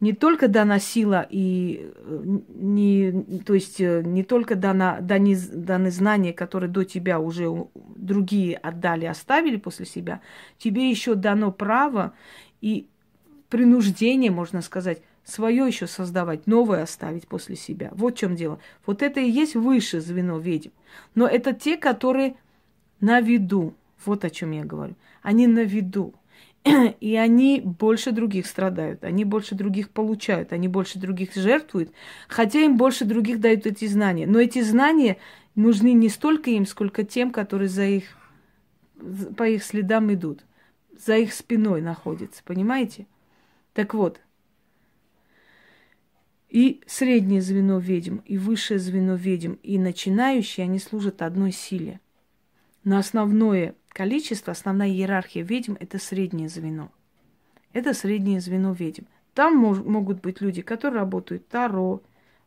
не 0.00 0.14
только 0.14 0.48
дана 0.48 0.78
сила 0.78 1.26
и 1.28 1.92
э, 1.94 2.22
не, 2.54 3.40
то 3.44 3.52
есть 3.54 3.80
э, 3.80 4.02
не 4.02 4.24
только 4.24 4.56
дана, 4.56 5.00
даны, 5.00 5.36
даны 5.36 5.90
знания, 5.90 6.32
которые 6.32 6.70
до 6.70 6.84
тебя 6.84 7.20
уже 7.20 7.48
другие 7.96 8.56
отдали, 8.56 9.04
оставили 9.04 9.56
после 9.56 9.84
себя, 9.84 10.20
тебе 10.58 10.88
еще 10.90 11.14
дано 11.14 11.52
право 11.52 12.14
и 12.62 12.88
принуждение, 13.50 14.30
можно 14.30 14.62
сказать, 14.62 15.02
свое 15.24 15.66
еще 15.66 15.86
создавать, 15.86 16.46
новое 16.46 16.82
оставить 16.82 17.28
после 17.28 17.56
себя. 17.56 17.90
Вот 17.92 18.14
в 18.14 18.18
чем 18.18 18.36
дело. 18.36 18.58
Вот 18.86 19.02
это 19.02 19.20
и 19.20 19.30
есть 19.30 19.54
высшее 19.54 20.00
звено 20.00 20.38
ведьм. 20.38 20.70
Но 21.14 21.26
это 21.26 21.52
те, 21.52 21.76
которые 21.76 22.36
на 23.00 23.20
виду. 23.20 23.74
Вот 24.04 24.24
о 24.24 24.30
чем 24.30 24.52
я 24.52 24.64
говорю. 24.64 24.94
Они 25.22 25.46
на 25.46 25.62
виду. 25.62 26.14
И 27.00 27.16
они 27.16 27.60
больше 27.64 28.12
других 28.12 28.46
страдают, 28.46 29.04
они 29.04 29.24
больше 29.24 29.54
других 29.54 29.90
получают, 29.90 30.52
они 30.52 30.68
больше 30.68 30.98
других 30.98 31.34
жертвуют, 31.34 31.92
хотя 32.28 32.60
им 32.60 32.76
больше 32.76 33.04
других 33.04 33.40
дают 33.40 33.66
эти 33.66 33.86
знания. 33.86 34.26
Но 34.26 34.38
эти 34.38 34.60
знания 34.60 35.16
нужны 35.54 35.92
не 35.92 36.08
столько 36.08 36.50
им, 36.50 36.66
сколько 36.66 37.02
тем, 37.02 37.30
которые 37.30 37.68
за 37.68 37.84
их, 37.84 38.04
по 39.36 39.48
их 39.48 39.64
следам 39.64 40.12
идут, 40.12 40.44
за 40.98 41.16
их 41.16 41.32
спиной 41.32 41.80
находятся, 41.80 42.42
понимаете? 42.44 43.06
Так 43.72 43.94
вот, 43.94 44.20
и 46.50 46.82
среднее 46.86 47.40
звено 47.40 47.78
ведьм, 47.78 48.18
и 48.26 48.36
высшее 48.36 48.80
звено 48.80 49.14
ведьм, 49.14 49.54
и 49.62 49.78
начинающие, 49.78 50.64
они 50.64 50.78
служат 50.78 51.22
одной 51.22 51.52
силе. 51.52 52.00
Но 52.82 52.98
основное 52.98 53.74
количество, 53.92 54.52
основная 54.52 54.88
иерархия 54.88 55.42
ведьм– 55.42 55.74
это 55.80 55.98
среднее 55.98 56.48
звено. 56.48 56.90
Это 57.72 57.94
среднее 57.94 58.40
звено 58.40 58.72
ведьм. 58.72 59.04
Там 59.34 59.56
мож, 59.56 59.78
могут 59.78 60.20
быть 60.20 60.40
люди, 60.40 60.62
которые 60.62 61.00
работают 61.00 61.46
Таро. 61.48 62.02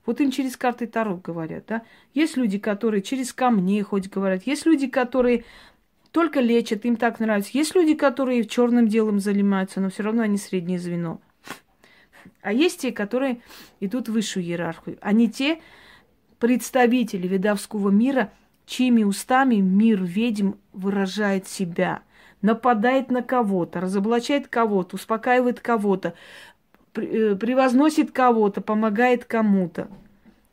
Вот 0.06 0.20
им 0.20 0.32
через 0.32 0.58
карты 0.58 0.88
Таро 0.88 1.16
говорят, 1.16 1.66
да. 1.68 1.84
Есть 2.14 2.36
люди, 2.36 2.60
которые 2.60 3.02
через 3.02 3.34
камни 3.34 3.82
хоть 3.82 4.10
говорят. 4.10 4.44
Есть 4.46 4.66
люди, 4.66 4.88
которые 4.88 5.46
только 6.12 6.42
лечат, 6.42 6.86
им 6.86 6.98
так 6.98 7.20
нравится. 7.20 7.52
Есть 7.54 7.74
люди, 7.76 7.94
которые 7.94 8.46
черным 8.46 8.88
делом 8.88 9.20
занимаются, 9.20 9.80
но 9.80 9.90
все 9.90 10.04
равно 10.04 10.24
они 10.24 10.38
среднее 10.38 10.80
звено. 10.80 11.22
А 12.42 12.52
есть 12.52 12.82
те, 12.82 12.92
которые 12.92 13.42
идут 13.80 14.10
в 14.10 14.14
высшую 14.14 14.46
иерархию. 14.46 14.98
Они 15.02 15.30
те 15.30 15.62
представители 16.40 17.28
ведовского 17.28 17.90
мира– 17.90 18.32
чьими 18.66 19.04
устами 19.04 19.56
мир 19.56 20.04
ведьм 20.04 20.54
выражает 20.72 21.48
себя, 21.48 22.02
нападает 22.42 23.12
на 23.12 23.22
кого-то, 23.22 23.80
разоблачает 23.82 24.48
кого-то, 24.48 24.96
успокаивает 24.96 25.60
кого-то, 25.60 26.14
э, 26.96 27.36
превозносит 27.36 28.12
кого-то, 28.12 28.62
помогает 28.62 29.26
кому-то, 29.26 29.88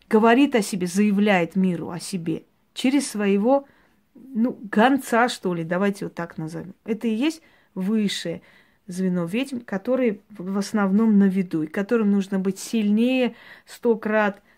говорит 0.08 0.54
о 0.54 0.62
себе, 0.62 0.86
заявляет 0.86 1.56
миру 1.56 1.90
о 1.90 1.98
себе 1.98 2.44
через 2.74 3.08
своего, 3.08 3.66
ну, 4.14 4.58
гонца, 4.70 5.28
что 5.28 5.54
ли, 5.54 5.64
давайте 5.64 6.06
вот 6.06 6.14
так 6.14 6.38
назовем. 6.38 6.74
Это 6.84 7.08
и 7.08 7.14
есть 7.14 7.42
высшее 7.74 8.42
звено 8.86 9.24
ведьм, 9.24 9.60
которые 9.60 10.20
в 10.30 10.58
основном 10.58 11.18
на 11.18 11.24
виду, 11.24 11.62
и 11.62 11.68
которым 11.68 12.10
нужно 12.10 12.38
быть 12.38 12.58
сильнее 12.58 13.34
сто 13.66 13.96
крат– 13.96 14.42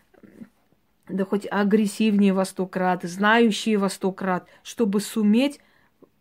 да 1.09 1.25
хоть 1.25 1.47
агрессивнее 1.51 2.33
во 2.33 2.45
сто 2.45 2.67
крат, 2.67 3.03
знающие 3.03 3.79
во 3.79 3.89
сто 3.89 4.13
крат, 4.13 4.49
чтобы 4.63 5.01
суметь 5.01 5.61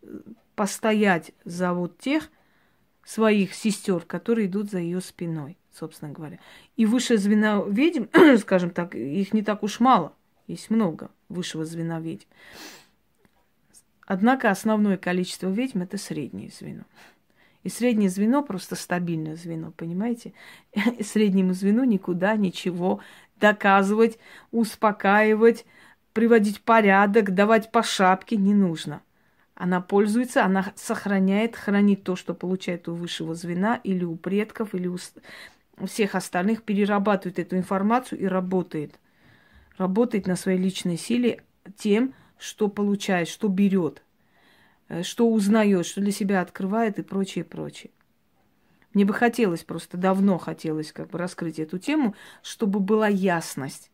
э, 0.02 0.20
постоять 0.56 1.32
за 1.46 1.74
вот 1.74 1.98
тех 2.00 2.30
своих 3.04 3.54
сестер, 3.54 4.02
которые 4.02 4.48
идут 4.48 4.70
за 4.72 4.80
ее 4.80 5.02
спиной, 5.02 5.58
собственно 5.74 6.12
говоря. 6.12 6.40
И 6.76 6.86
выше 6.86 7.18
звена 7.18 7.62
ведьм, 7.68 8.06
скажем 8.38 8.72
так, 8.72 8.96
их 8.96 9.34
не 9.34 9.44
так 9.44 9.64
уж 9.64 9.80
мало, 9.80 10.14
есть 10.48 10.70
много 10.70 11.12
высшего 11.30 11.66
звена 11.66 12.00
ведьм. 12.00 12.28
Однако 14.06 14.50
основное 14.50 14.98
количество 14.98 15.48
ведьм 15.50 15.84
это 15.84 15.98
среднее 15.98 16.50
звено. 16.50 16.84
И 17.64 17.70
среднее 17.70 18.10
звено 18.10 18.44
просто 18.44 18.76
стабильное 18.76 19.36
звено, 19.36 19.72
понимаете? 19.72 20.34
Среднему 21.00 21.54
звену 21.54 21.84
никуда 21.84 22.36
ничего 22.36 23.02
доказывать, 23.42 24.18
успокаивать, 24.52 25.66
приводить 26.14 26.62
порядок, 26.62 27.34
давать 27.34 27.72
по 27.72 27.84
шапке 27.84 28.38
не 28.38 28.54
нужно. 28.54 29.02
Она 29.56 29.82
пользуется, 29.82 30.46
она 30.46 30.72
сохраняет, 30.76 31.56
хранит 31.56 32.04
то, 32.04 32.16
что 32.16 32.34
получает 32.34 32.88
у 32.88 32.96
высшего 32.96 33.36
звена 33.36 33.80
или 33.84 34.06
у 34.06 34.16
предков, 34.16 34.74
или 34.74 34.88
у 34.88 34.98
всех 35.86 36.16
остальных, 36.16 36.64
перерабатывает 36.64 37.38
эту 37.38 37.58
информацию 37.58 38.20
и 38.22 38.26
работает. 38.26 38.98
Работает 39.78 40.26
на 40.26 40.36
своей 40.36 40.58
личной 40.58 40.98
силе 40.98 41.44
тем, 41.78 42.14
что 42.38 42.70
получает, 42.70 43.28
что 43.28 43.50
берет, 43.50 44.02
э, 44.90 45.04
что 45.04 45.30
узнает, 45.30 45.86
что 45.86 46.02
для 46.02 46.12
себя 46.12 46.42
открывает 46.42 46.98
и 46.98 47.04
прочее, 47.04 47.44
прочее. 47.44 47.92
Мне 48.94 49.06
бы 49.06 49.14
хотелось, 49.14 49.64
просто 49.64 49.98
давно 49.98 50.38
хотелось 50.38 50.92
как 50.92 51.10
бы 51.10 51.18
раскрыть 51.18 51.60
эту 51.60 51.78
тему, 51.80 52.16
чтобы 52.44 52.80
была 52.80 53.08
ясность 53.08 53.90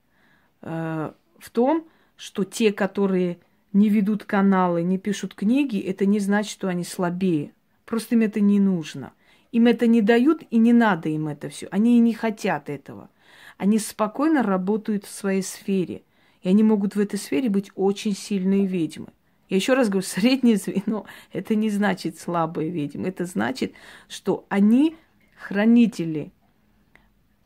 э, 0.61 1.11
в 1.37 1.49
том, 1.51 1.87
что 2.15 2.43
те, 2.43 2.73
которые 2.73 3.37
не 3.73 3.89
ведут 3.89 4.23
каналы, 4.23 4.81
не 4.81 4.97
пишут 4.97 5.35
книги, 5.35 5.79
это 5.79 6.05
не 6.05 6.19
значит, 6.19 6.51
что 6.51 6.67
они 6.67 6.83
слабее. 6.83 7.51
Просто 7.85 8.15
им 8.15 8.21
это 8.21 8.39
не 8.39 8.59
нужно. 8.59 9.13
Им 9.51 9.67
это 9.67 9.87
не 9.87 10.01
дают, 10.01 10.43
и 10.49 10.57
не 10.57 10.73
надо 10.73 11.09
им 11.09 11.27
это 11.27 11.49
все. 11.49 11.67
Они 11.71 11.97
и 11.97 12.01
не 12.01 12.13
хотят 12.13 12.69
этого. 12.69 13.09
Они 13.57 13.77
спокойно 13.79 14.43
работают 14.43 15.05
в 15.05 15.11
своей 15.11 15.43
сфере. 15.43 16.03
И 16.41 16.49
они 16.49 16.63
могут 16.63 16.95
в 16.95 16.99
этой 16.99 17.17
сфере 17.17 17.49
быть 17.49 17.71
очень 17.75 18.15
сильные 18.15 18.65
ведьмы. 18.65 19.07
Я 19.49 19.57
еще 19.57 19.73
раз 19.73 19.89
говорю, 19.89 20.05
среднее 20.07 20.57
звено– 20.57 21.05
это 21.31 21.55
не 21.55 21.69
значит 21.69 22.19
слабые 22.19 22.69
ведьмы. 22.69 23.09
Это 23.09 23.25
значит, 23.25 23.73
что 24.07 24.45
они 24.49 24.95
хранители 25.37 26.31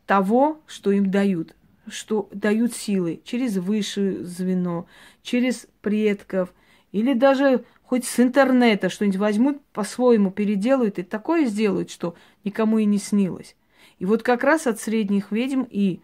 того, 0.06 0.60
что 0.66 0.90
им 0.90 1.10
дают, 1.10 1.54
что 1.86 2.28
дают 2.32 2.74
силы 2.74 3.20
через 3.24 3.56
высшее 3.56 4.24
звено, 4.24 4.86
через 5.22 5.66
предков, 5.80 6.52
или 6.90 7.14
даже 7.14 7.64
хоть 7.84 8.04
с 8.04 8.20
интернета 8.20 8.88
что-нибудь 8.88 9.18
возьмут, 9.18 9.64
по-своему 9.72 10.30
переделают 10.30 10.98
и 10.98 11.02
такое 11.02 11.46
сделают, 11.46 11.90
что 11.90 12.14
никому 12.44 12.78
и 12.78 12.84
не 12.84 12.98
снилось. 12.98 13.56
И 13.98 14.04
вот 14.04 14.22
как 14.22 14.44
раз 14.44 14.66
от 14.66 14.80
средних 14.80 15.30
ведьм 15.30 15.62
и 15.68 16.00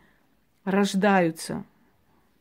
рождаются 0.64 1.64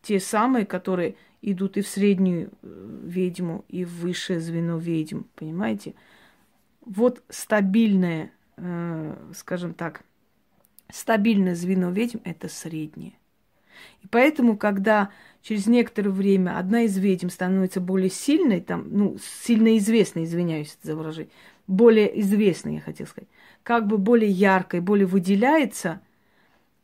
те 0.02 0.20
самые, 0.20 0.66
которые– 0.66 1.16
идут 1.42 1.78
и 1.78 1.82
в 1.82 1.88
среднюю 1.88 2.52
э, 2.62 3.00
ведьму, 3.04 3.66
и 3.68 3.86
в 3.86 3.94
высшее 4.02 4.40
звено 4.40 4.78
ведьм, 4.78 5.22
понимаете? 5.36 5.94
Вот 6.82 7.24
стабильное, 7.30 8.32
э, 8.58 9.16
скажем 9.36 9.74
так, 9.74 10.04
стабильное 10.90 11.56
звено 11.56 11.92
ведьм– 11.92 12.20
это 12.24 12.48
среднее. 12.48 13.14
И 14.02 14.08
поэтому, 14.08 14.58
когда 14.58 15.12
через 15.42 15.68
некоторое 15.68 16.10
время 16.10 16.58
одна 16.58 16.82
из 16.82 16.98
ведьм 16.98 17.30
становится 17.30 17.80
более 17.80 18.10
сильной, 18.10 18.62
там, 18.62 18.88
ну, 18.90 19.18
сильно 19.44 19.78
известной, 19.78 20.24
извиняюсь 20.24 20.78
за 20.82 20.96
выражение, 20.96 21.32
более 21.68 22.20
известной, 22.22 22.76
я 22.76 22.82
хотела 22.82 23.08
сказать, 23.08 23.30
как 23.64 23.88
бы 23.88 23.98
более 23.98 24.32
яркой, 24.32 24.80
более 24.80 25.06
выделяется, 25.06 26.02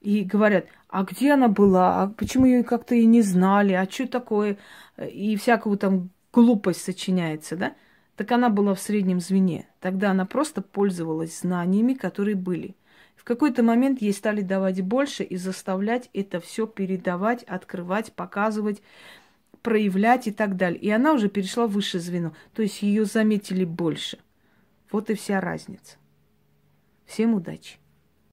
и 0.02 0.24
говорят, 0.24 0.68
а 0.94 1.06
где 1.06 1.34
она 1.34 1.48
была, 1.48 2.04
а 2.04 2.08
почему 2.08 2.46
ее 2.46 2.64
как-то 2.64 2.94
и 2.94 3.08
не 3.08 3.24
знали, 3.24 3.74
а 3.74 3.90
что 3.90 4.08
такое, 4.08 4.58
и 5.00 5.36
всякую 5.38 5.80
там 5.80 6.12
глупость 6.32 6.84
сочиняется, 6.84 7.56
да? 7.56 7.74
Так 8.16 8.32
она 8.32 8.50
была 8.50 8.76
в 8.76 8.80
среднем 8.80 9.20
звене. 9.20 9.68
Тогда 9.80 10.12
она 10.12 10.28
просто 10.28 10.62
пользовалась 10.62 11.40
знаниями, 11.40 11.96
которые 11.96 12.36
были. 12.36 12.76
В 13.16 13.24
какой-то 13.24 13.64
момент 13.64 14.04
ей 14.04 14.14
стали 14.14 14.42
давать 14.42 14.82
больше 14.82 15.24
и 15.24 15.36
заставлять 15.36 16.12
это 16.14 16.40
все 16.40 16.68
передавать, 16.68 17.42
открывать, 17.42 18.14
показывать, 18.14 18.84
проявлять 19.64 20.28
и 20.28 20.32
так 20.32 20.58
далее. 20.58 20.80
И 20.80 20.92
она 20.92 21.14
уже 21.14 21.28
перешла 21.28 21.66
в 21.66 21.72
высшее 21.72 22.04
звено. 22.04 22.34
То 22.54 22.62
есть 22.62 22.84
ее 22.84 23.06
заметили 23.06 23.66
больше. 23.66 24.20
Вот 24.92 25.10
и 25.10 25.16
вся 25.16 25.42
разница. 25.42 25.98
Всем 27.08 27.34
удачи! 27.34 27.83